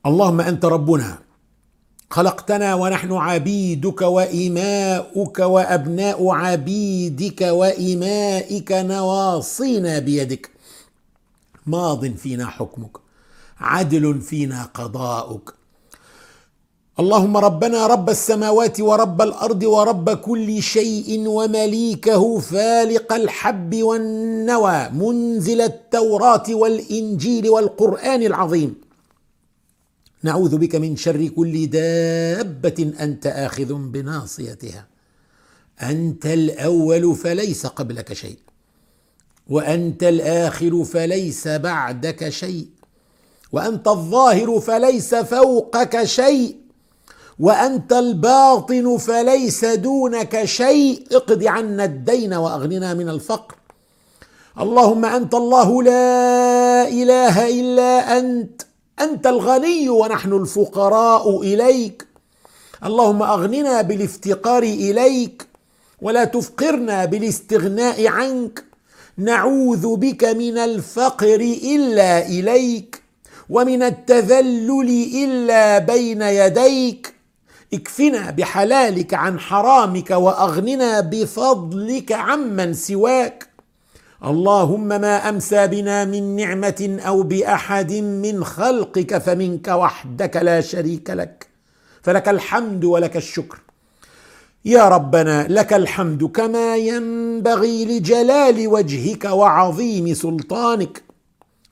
اللهم 0.06 0.40
أنت 0.40 0.64
ربنا 0.64 1.31
خلقتنا 2.12 2.74
ونحن 2.74 3.12
عبيدك 3.12 4.02
وإماؤك 4.02 5.38
وأبناء 5.38 6.28
عبيدك 6.28 7.40
وإمائك 7.40 8.72
نواصينا 8.72 9.98
بيدك. 9.98 10.50
ماض 11.66 12.06
فينا 12.06 12.46
حكمك 12.46 12.96
عدل 13.60 14.20
فينا 14.20 14.68
قضاؤك. 14.74 15.54
اللهم 17.00 17.36
ربنا 17.36 17.86
رب 17.86 18.10
السماوات 18.10 18.80
ورب 18.80 19.22
الأرض 19.22 19.62
ورب 19.62 20.10
كل 20.10 20.62
شيء 20.62 21.28
ومليكه 21.28 22.38
فالق 22.38 23.12
الحب 23.12 23.82
والنوى 23.82 24.88
منزل 24.88 25.60
التوراة 25.60 26.44
والإنجيل 26.48 27.48
والقرآن 27.48 28.22
العظيم. 28.22 28.81
نعوذ 30.24 30.58
بك 30.58 30.74
من 30.74 30.96
شر 30.96 31.28
كل 31.28 31.66
دابة 31.66 32.92
أنت 33.00 33.26
آخذ 33.26 33.74
بناصيتها. 33.74 34.86
أنت 35.82 36.26
الأول 36.26 37.14
فليس 37.14 37.66
قبلك 37.66 38.12
شيء 38.12 38.38
وأنت 39.48 40.02
الآخر 40.02 40.84
فليس 40.84 41.48
بعدك 41.48 42.28
شيء 42.28 42.66
وأنت 43.52 43.88
الظاهر 43.88 44.60
فليس 44.60 45.14
فوقك 45.14 46.04
شيء 46.04 46.56
وأنت 47.38 47.92
الباطن 47.92 48.96
فليس 48.96 49.64
دونك 49.64 50.44
شيء. 50.44 51.06
اقض 51.12 51.44
عنا 51.44 51.84
الدين 51.84 52.34
وأغننا 52.34 52.94
من 52.94 53.08
الفقر. 53.08 53.56
اللهم 54.60 55.04
أنت 55.04 55.34
الله 55.34 55.82
لا 55.82 56.88
إله 56.88 57.60
إلا 57.60 58.18
أنت. 58.18 58.62
أنت 59.02 59.26
الغني 59.26 59.88
ونحن 59.88 60.32
الفقراء 60.32 61.40
إليك. 61.40 62.06
اللهم 62.84 63.22
أغننا 63.22 63.82
بالافتقار 63.82 64.62
إليك 64.62 65.46
ولا 66.02 66.24
تفقرنا 66.24 67.04
بالاستغناء 67.04 68.06
عنك. 68.06 68.64
نعوذ 69.18 69.96
بك 69.96 70.24
من 70.24 70.58
الفقر 70.58 71.40
إلا 71.74 72.26
إليك 72.26 73.02
ومن 73.50 73.82
التذلل 73.82 74.90
إلا 75.24 75.78
بين 75.78 76.22
يديك. 76.22 77.14
اكفنا 77.74 78.30
بحلالك 78.30 79.14
عن 79.14 79.38
حرامك 79.40 80.10
وأغننا 80.10 81.00
بفضلك 81.00 82.12
عمن 82.12 82.74
سواك. 82.74 83.51
اللهم 84.24 84.88
ما 84.88 85.28
أمسى 85.28 85.66
بنا 85.66 86.04
من 86.04 86.36
نعمة 86.36 87.00
أو 87.06 87.22
بأحد 87.22 87.92
من 87.92 88.44
خلقك 88.44 89.18
فمنك 89.18 89.68
وحدك 89.68 90.36
لا 90.36 90.60
شريك 90.60 91.10
لك. 91.10 91.46
فلك 92.02 92.28
الحمد 92.28 92.84
ولك 92.84 93.16
الشكر. 93.16 93.58
يا 94.64 94.88
ربنا 94.88 95.46
لك 95.48 95.72
الحمد 95.72 96.24
كما 96.24 96.76
ينبغي 96.76 97.84
لجلال 97.84 98.68
وجهك 98.68 99.24
وعظيم 99.24 100.14
سلطانك. 100.14 101.02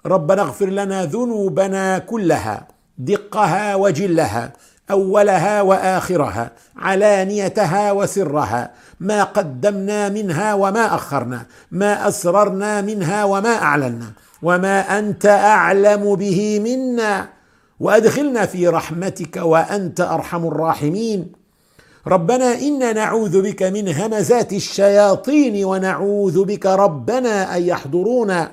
ربنا 0.06 0.42
اغفر 0.42 0.70
لنا 0.70 1.04
ذنوبنا 1.04 1.98
كلها 1.98 2.68
دقها 2.98 3.74
وجلها. 3.74 4.52
أولها 4.90 5.62
وآخرها 5.62 6.50
علانيتها 6.76 7.92
وسرها 7.92 8.70
ما 9.00 9.24
قدمنا 9.24 10.08
منها 10.08 10.54
وما 10.54 10.94
أخرنا 10.94 11.46
ما 11.70 12.08
أسررنا 12.08 12.80
منها 12.80 13.24
وما 13.24 13.54
أعلنا 13.62 14.12
وما 14.42 14.98
أنت 14.98 15.26
أعلم 15.26 16.14
به 16.14 16.60
منا. 16.64 17.28
وأدخلنا 17.80 18.46
في 18.46 18.68
رحمتك 18.68 19.36
وأنت 19.36 20.00
أرحم 20.00 20.46
الراحمين. 20.46 21.32
ربنا 22.06 22.54
إنا 22.54 22.92
نعوذ 22.92 23.42
بك 23.42 23.62
من 23.62 23.88
همزات 23.88 24.52
الشياطين 24.52 25.64
ونعوذ 25.64 26.44
بك 26.44 26.66
ربنا 26.66 27.56
أن 27.56 27.62
يحضرونا. 27.62 28.50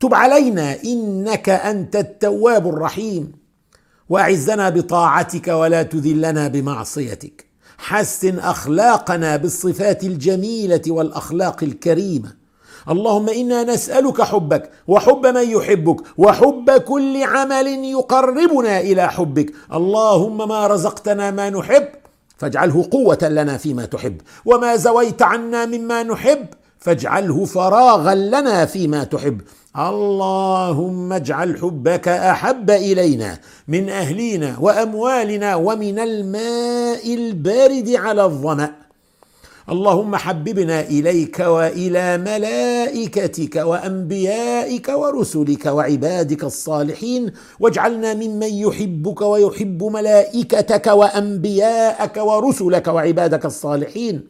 تب 0.00 0.14
علينا 0.14 0.76
إنك 0.84 1.48
أنت 1.48 1.96
التواب 1.96 2.68
الرحيم. 2.68 3.43
وأعزنا 4.08 4.68
بطاعتك 4.68 5.48
ولا 5.48 5.82
تذلنا 5.82 6.48
بمعصيتك. 6.48 7.44
حسن 7.78 8.38
أخلاقنا 8.38 9.36
بالصفات 9.36 10.04
الجميلة 10.04 10.82
والأخلاق 10.88 11.64
الكريمة. 11.64 12.44
اللهم 12.90 13.28
إنا 13.28 13.62
نسألك 13.62 14.22
حبك 14.22 14.70
وحب 14.88 15.26
من 15.26 15.50
يحبك 15.50 16.00
وحب 16.18 16.70
كل 16.70 17.22
عمل 17.22 17.66
يقربنا 17.66 18.80
إلى 18.80 19.08
حبك. 19.08 19.52
اللهم 19.74 20.48
ما 20.48 20.66
رزقتنا 20.66 21.30
ما 21.30 21.50
نحب 21.50 21.88
فاجعله 22.38 22.88
قوة 22.90 23.18
لنا 23.22 23.56
فيما 23.56 23.84
تحب. 23.84 24.20
وما 24.44 24.76
زويت 24.76 25.22
عنا 25.22 25.66
مما 25.66 26.02
نحب 26.02 26.46
فاجعله 26.78 27.44
فراغا 27.44 28.14
لنا 28.14 28.66
فيما 28.66 29.04
تحب. 29.04 29.40
اللهم 29.76 31.12
اجعل 31.12 31.58
حبك 31.58 32.08
أحب 32.08 32.70
إلينا 32.70 33.38
من 33.68 33.88
أهلينا 33.88 34.58
وأموالنا 34.60 35.54
ومن 35.54 35.98
الماء 35.98 37.14
البارد 37.14 37.90
على 37.90 38.24
الظمأ. 38.24 38.70
اللهم 39.68 40.16
حببنا 40.16 40.80
إليك 40.80 41.38
وإلى 41.38 42.18
ملائكتك 42.18 43.56
وأنبيائك 43.56 44.88
ورسلك 44.88 45.66
وعبادك 45.66 46.44
الصالحين. 46.44 47.32
واجعلنا 47.60 48.14
ممن 48.14 48.52
يحبك 48.54 49.20
ويحب 49.22 49.82
ملائكتك 49.82 50.86
وأنبياءك 50.86 52.16
ورسلك 52.16 52.86
وعبادك 52.88 53.44
الصالحين. 53.44 54.22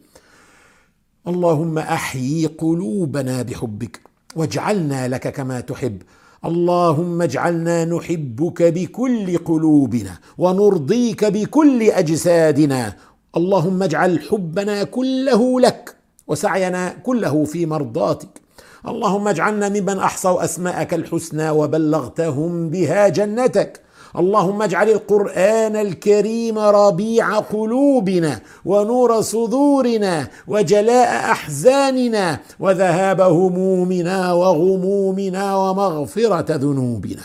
اللهم 1.27 1.77
أحيي 1.77 2.45
قلوبنا 2.45 3.41
بحبك. 3.41 4.14
واجعلنا 4.35 5.07
لك 5.07 5.27
كما 5.27 5.59
تحب. 5.59 6.01
اللهم 6.45 7.21
اجعلنا 7.21 7.85
نحبك 7.85 8.63
بكل 8.63 9.37
قلوبنا 9.37 10.17
ونرضيك 10.37 11.25
بكل 11.25 11.83
أجسادنا. 11.83 12.93
اللهم 13.37 13.83
اجعل 13.83 14.19
حبنا 14.19 14.83
كله 14.83 15.59
لك 15.59 15.95
وسعينا 16.27 16.89
كله 17.03 17.45
في 17.45 17.65
مرضاتك. 17.65 18.41
اللهم 18.87 19.27
اجعلنا 19.27 19.69
ممن 19.69 19.99
أحصوا 19.99 20.43
أسماءك 20.43 20.93
الحسنى 20.93 21.49
وبلغتهم 21.49 22.69
بها 22.69 23.07
جنتك. 23.07 23.84
اللهم 24.19 24.61
اجعل 24.61 24.89
القرآن 24.89 25.75
الكريم 25.75 26.59
ربيع 26.59 27.39
قلوبنا 27.39 28.39
ونور 28.65 29.21
صدورنا 29.21 30.27
وجلاء 30.47 31.31
أحزاننا 31.31 32.39
وذهاب 32.59 33.21
همومنا 33.21 34.33
وغمومنا 34.33 35.55
ومغفرة 35.55 36.45
ذنوبنا. 36.55 37.21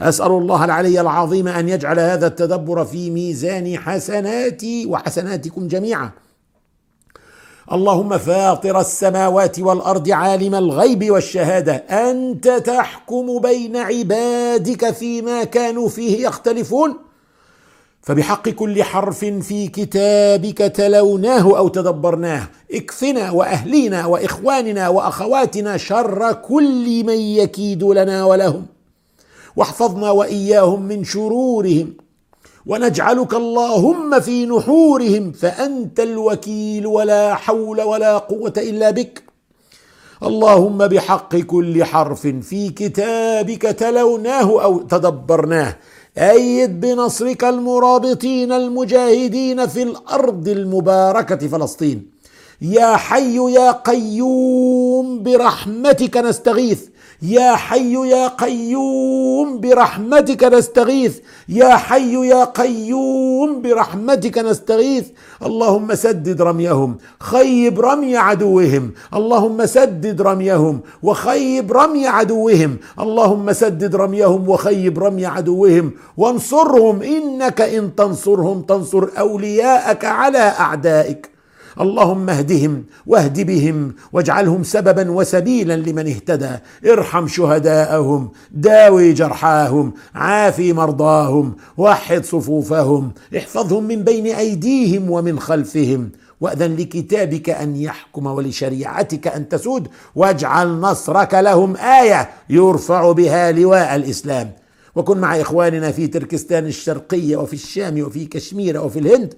أسأل 0.00 0.26
الله 0.26 0.64
العلي 0.64 1.00
العظيم 1.00 1.48
أن 1.48 1.68
يجعل 1.68 2.00
هذا 2.00 2.26
التدبر 2.26 2.84
في 2.84 3.10
ميزان 3.10 3.78
حسناتي 3.78 4.86
وحسناتكم 4.86 5.68
جميعا. 5.68 6.10
اللهم 7.72 8.18
فاطر 8.18 8.80
السماوات 8.80 9.60
والأرض 9.60 10.10
عالم 10.10 10.54
الغيب 10.54 11.10
والشهادة. 11.10 11.72
أنت 11.72 12.48
تحكم 12.48 13.38
بين 13.38 13.76
عبادك 13.76 14.90
فيما 14.90 15.44
كانوا 15.44 15.88
فيه 15.88 16.26
يختلفون. 16.26 16.94
فبحق 18.02 18.48
كل 18.48 18.82
حرف 18.82 19.18
في 19.24 19.68
كتابك 19.68 20.58
تلوناه 20.58 21.58
أو 21.58 21.68
تدبرناه. 21.68 22.48
اكفنا 22.72 23.30
وأهلينا 23.30 24.06
وإخواننا 24.06 24.88
وأخواتنا 24.88 25.76
شر 25.76 26.32
كل 26.32 27.04
من 27.04 27.18
يكيد 27.18 27.84
لنا 27.84 28.24
ولهم. 28.24 28.66
واحفظنا 29.56 30.10
وإياهم 30.10 30.82
من 30.82 31.04
شرورهم. 31.04 32.03
ونجعلك 32.66 33.34
اللهم 33.34 34.20
في 34.20 34.46
نحورهم 34.46 35.32
فأنت 35.32 36.00
الوكيل 36.00 36.86
ولا 36.86 37.34
حول 37.34 37.82
ولا 37.82 38.18
قوة 38.18 38.52
إلا 38.58 38.90
بك. 38.90 39.22
اللهم 40.22 40.78
بحق 40.78 41.36
كل 41.36 41.84
حرف 41.84 42.26
في 42.26 42.68
كتابك 42.68 43.62
تلوناه 43.62 44.62
أو 44.62 44.78
تدبرناه. 44.78 45.76
أيد 46.18 46.80
بنصرك 46.80 47.44
المرابطين 47.44 48.52
المجاهدين 48.52 49.66
في 49.66 49.82
الأرض 49.82 50.48
المباركة 50.48 51.48
فلسطين. 51.48 52.10
يا 52.62 52.96
حي 52.96 53.36
يا 53.52 53.70
قيوم 53.70 55.22
برحمتك 55.22 56.16
نستغيث. 56.16 56.82
يا 57.24 57.56
حي 57.56 57.92
يا 58.10 58.28
قيوم 58.28 59.60
برحمتك 59.60 60.44
نستغيث. 60.44 61.18
يا 61.48 61.76
حي 61.76 62.28
يا 62.28 62.44
قيوم 62.44 63.62
برحمتك 63.62 64.38
نستغيث. 64.38 65.06
اللهم 65.42 65.94
سدد 65.94 66.42
رميهم 66.42 66.96
خيب 67.20 67.80
رمي 67.80 68.16
عدوهم. 68.16 68.92
اللهم 69.14 69.66
سدد 69.66 70.22
رميهم 70.22 70.80
وخيب 71.02 71.72
رمي 71.72 72.06
عدوهم. 72.06 72.76
اللهم 73.00 73.52
سدد 73.52 73.96
رميهم 73.96 74.48
وخيب 74.48 74.98
رمي 74.98 75.26
عدوهم. 75.26 75.90
وانصرهم 76.16 77.02
إنك 77.02 77.60
إن 77.60 77.94
تنصرهم 77.94 78.62
تنصر 78.62 79.08
أولياءك 79.18 80.04
على 80.04 80.38
أعدائك. 80.38 81.33
اللهم 81.80 82.30
اهدهم 82.30 82.84
واهد 83.06 83.40
بهم 83.40 83.94
واجعلهم 84.12 84.62
سببا 84.62 85.10
وسبيلا 85.10 85.76
لمن 85.76 86.06
اهتدى. 86.08 86.50
ارحم 86.86 87.26
شهداءهم 87.26 88.30
داوي 88.50 89.12
جرحاهم 89.12 89.92
عافي 90.14 90.72
مرضاهم 90.72 91.56
وحد 91.76 92.24
صفوفهم. 92.24 93.12
احفظهم 93.36 93.84
من 93.84 94.02
بين 94.02 94.26
أيديهم 94.26 95.10
ومن 95.10 95.40
خلفهم. 95.40 96.10
وأذن 96.40 96.76
لكتابك 96.76 97.50
أن 97.50 97.76
يحكم 97.76 98.26
ولشريعتك 98.26 99.26
أن 99.26 99.48
تسود. 99.48 99.88
واجعل 100.14 100.68
نصرك 100.68 101.34
لهم 101.34 101.76
آية 101.76 102.30
يرفع 102.50 103.12
بها 103.12 103.52
لواء 103.52 103.96
الإسلام. 103.96 104.52
وكن 104.94 105.18
مع 105.18 105.40
إخواننا 105.40 105.90
في 105.92 106.06
تركستان 106.06 106.66
الشرقية 106.66 107.36
وفي 107.36 107.54
الشام 107.54 108.02
وفي 108.02 108.26
كشمير 108.26 108.84
وفي 108.84 108.98
الهند. 108.98 109.34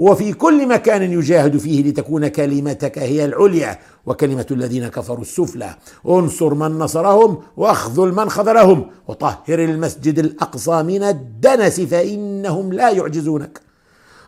وفي 0.00 0.32
كل 0.32 0.68
مكان 0.68 1.02
يجاهد 1.02 1.56
فيه 1.56 1.82
لتكون 1.82 2.28
كلمتك 2.28 2.98
هي 2.98 3.24
العليا 3.24 3.78
وكلمة 4.06 4.46
الذين 4.50 4.88
كفروا 4.88 5.20
السفلى. 5.20 5.76
انصر 6.08 6.54
من 6.54 6.78
نصرهم 6.78 7.38
واخذل 7.56 8.12
من 8.12 8.28
خذلهم 8.30 8.86
وطهر 9.08 9.58
المسجد 9.70 10.18
الأقصى 10.18 10.82
من 10.82 11.02
الدنس 11.02 11.80
فإنهم 11.80 12.72
لا 12.72 12.90
يعجزونك. 12.90 13.60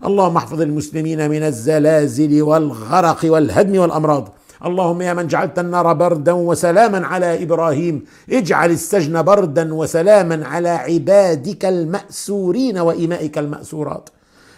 اللهم 0.04 0.36
احفظ 0.36 0.60
المسلمين 0.60 1.30
من 1.30 1.42
الزلازل 1.42 2.42
والغرق 2.42 3.20
والهدم 3.24 3.78
والأمراض. 3.78 4.28
اللهم 4.64 5.02
يا 5.02 5.14
من 5.14 5.26
جعلت 5.26 5.58
النار 5.58 5.92
بردا 5.92 6.32
وسلاما 6.32 7.06
على 7.06 7.42
إبراهيم 7.42 8.04
اجعل 8.30 8.70
السجن 8.70 9.22
بردا 9.22 9.74
وسلاما 9.74 10.46
على 10.46 10.68
عبادك 10.68 11.64
المأسورين 11.64 12.78
وإمائك 12.78 13.38
المأسورات. 13.38 14.08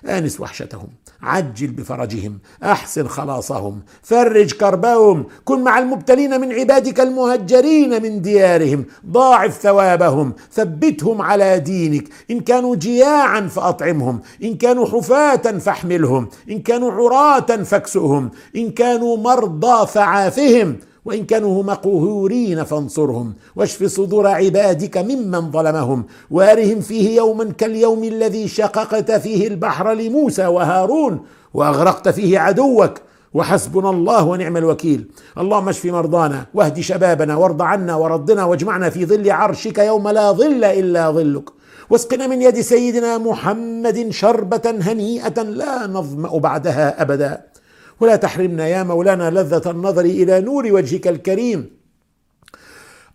آنس 0.09 0.41
وحشتهم. 0.41 0.89
عجل 1.25 1.67
بفرجهم 1.67 2.39
أحسن 2.63 3.09
خلاصهم 3.09 3.83
فرج 4.03 4.53
كربهم 4.53 5.27
كن 5.45 5.65
مع 5.65 5.79
المبتلين 5.79 6.41
من 6.41 6.53
عبادك 6.53 7.01
المهجرين 7.01 8.03
من 8.03 8.23
ديارهم 8.23 8.85
ضاعف 9.07 9.53
ثوابهم 9.61 10.33
ثبتهم 10.53 11.23
على 11.23 11.59
دينك 11.59 12.09
إن 12.31 12.41
كانوا 12.41 12.77
جياعا 12.77 13.41
فأطعمهم 13.41 14.21
إن 14.45 14.55
كانوا 14.55 14.87
حفاة 14.87 15.59
فاحملهم 15.59 16.29
إن 16.51 16.59
كانوا 16.63 16.93
عراة 16.93 17.63
فاكسؤهم 17.63 18.31
إن 18.57 18.71
كانوا 18.71 19.17
مرضى 19.17 19.87
فعافهم. 19.87 20.77
وإن 21.05 21.25
كانوا 21.25 21.63
مقهورين 21.63 22.65
فانصرهم 22.65 23.35
واشف 23.57 23.85
صدور 23.85 24.27
عبادك 24.27 24.99
ممن 24.99 25.51
ظلمهم 25.51 26.05
وارهم 26.31 26.81
فيه 26.81 27.17
يوما 27.17 27.45
كاليوم 27.45 28.05
الذي 28.05 28.49
شققت 28.49 29.13
فيه 29.13 29.49
البحر 29.49 29.93
لموسى 29.93 30.47
وهارون 30.47 31.21
وأغرقت 31.55 32.09
فيه 32.09 32.39
عدوك 32.39 32.95
وحسبنا 33.35 33.91
الله 33.91 34.25
ونعم 34.25 34.57
الوكيل. 34.57 35.11
اللهم 35.39 35.69
اشف 35.69 35.85
مرضانا 35.85 36.47
واهد 36.55 36.81
شبابنا 36.81 37.37
وارض 37.37 37.63
عنا 37.63 37.97
وردنا 37.97 38.45
واجمعنا 38.45 38.91
في 38.91 39.07
ظل 39.07 39.31
عرشك 39.31 39.79
يوم 39.79 40.09
لا 40.09 40.33
ظل 40.33 40.65
إلا 40.65 41.11
ظلك. 41.11 41.51
واسقنا 41.91 42.27
من 42.27 42.43
يد 42.43 42.61
سيدنا 42.61 43.19
محمد 43.19 44.11
شربة 44.11 44.63
هنيئة 44.81 45.43
لا 45.43 45.87
نظمأ 45.87 46.39
بعدها 46.39 47.03
أبدا. 47.03 47.54
ولا 48.01 48.17
تحرمنا 48.17 48.69
يا 48.69 48.83
مولانا 48.83 49.31
لذة 49.31 49.71
النظر 49.71 50.05
إلى 50.05 50.41
نور 50.41 50.73
وجهك 50.73 51.09
الكريم. 51.09 51.71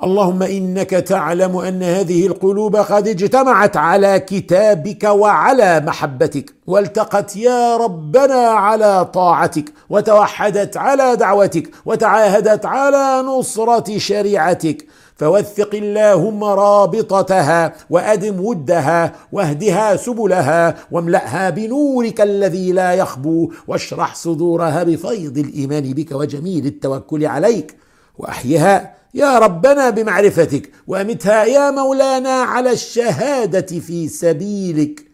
اللهم 0.03 0.43
إنك 0.43 0.89
تعلم 0.89 1.57
أن 1.57 1.83
هذه 1.83 2.27
القلوب 2.27 2.75
قد 2.75 3.07
اجتمعت 3.07 3.77
على 3.77 4.19
كتابك 4.19 5.03
وعلى 5.03 5.79
محبتك 5.79 6.53
والتقت 6.67 7.35
يا 7.35 7.77
ربنا 7.77 8.47
على 8.47 9.05
طاعتك 9.05 9.73
وتوحدت 9.89 10.77
على 10.77 11.15
دعوتك 11.15 11.69
وتعاهدت 11.85 12.65
على 12.65 13.23
نصرة 13.27 13.97
شريعتك. 13.97 14.85
فوثق 15.19 15.75
اللهم 15.75 16.43
رابطتها 16.43 17.73
وأدم 17.89 18.39
ودها 18.45 19.15
واهدها 19.31 19.95
سبلها 19.95 20.75
واملأها 20.91 21.49
بنورك 21.49 22.21
الذي 22.21 22.71
لا 22.71 22.93
يخبو 22.93 23.51
واشرح 23.67 24.15
صدورها 24.15 24.83
بفيض 24.83 25.37
الإيمان 25.37 25.93
بك 25.93 26.11
وجميل 26.11 26.65
التوكل 26.65 27.25
عليك 27.25 27.75
وأحيها 28.17 28.95
يا 29.13 29.39
ربنا 29.39 29.89
بمعرفتك 29.89 30.71
وأمتها 30.87 31.43
يا 31.45 31.71
مولانا 31.71 32.29
على 32.29 32.71
الشهادة 32.71 33.79
في 33.79 34.07
سبيلك. 34.07 35.05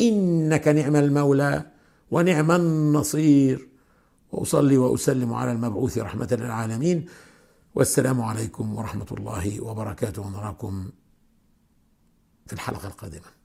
إنك 0.00 0.68
نعم 0.68 0.96
المولى 0.96 1.62
ونعم 2.10 2.50
النصير. 2.50 3.68
وأصلي 4.32 4.76
وأسلم 4.76 5.32
على 5.34 5.52
المبعوث 5.52 5.98
رحمة 5.98 6.28
للعالمين. 6.40 7.06
والسلام 7.76 8.22
عليكم 8.22 8.74
ورحمة 8.74 9.06
الله 9.12 9.60
وبركاته. 9.60 10.22
ونراكم 10.22 10.90
في 12.46 12.52
الحلقة 12.52 12.88
القادمة. 12.88 13.35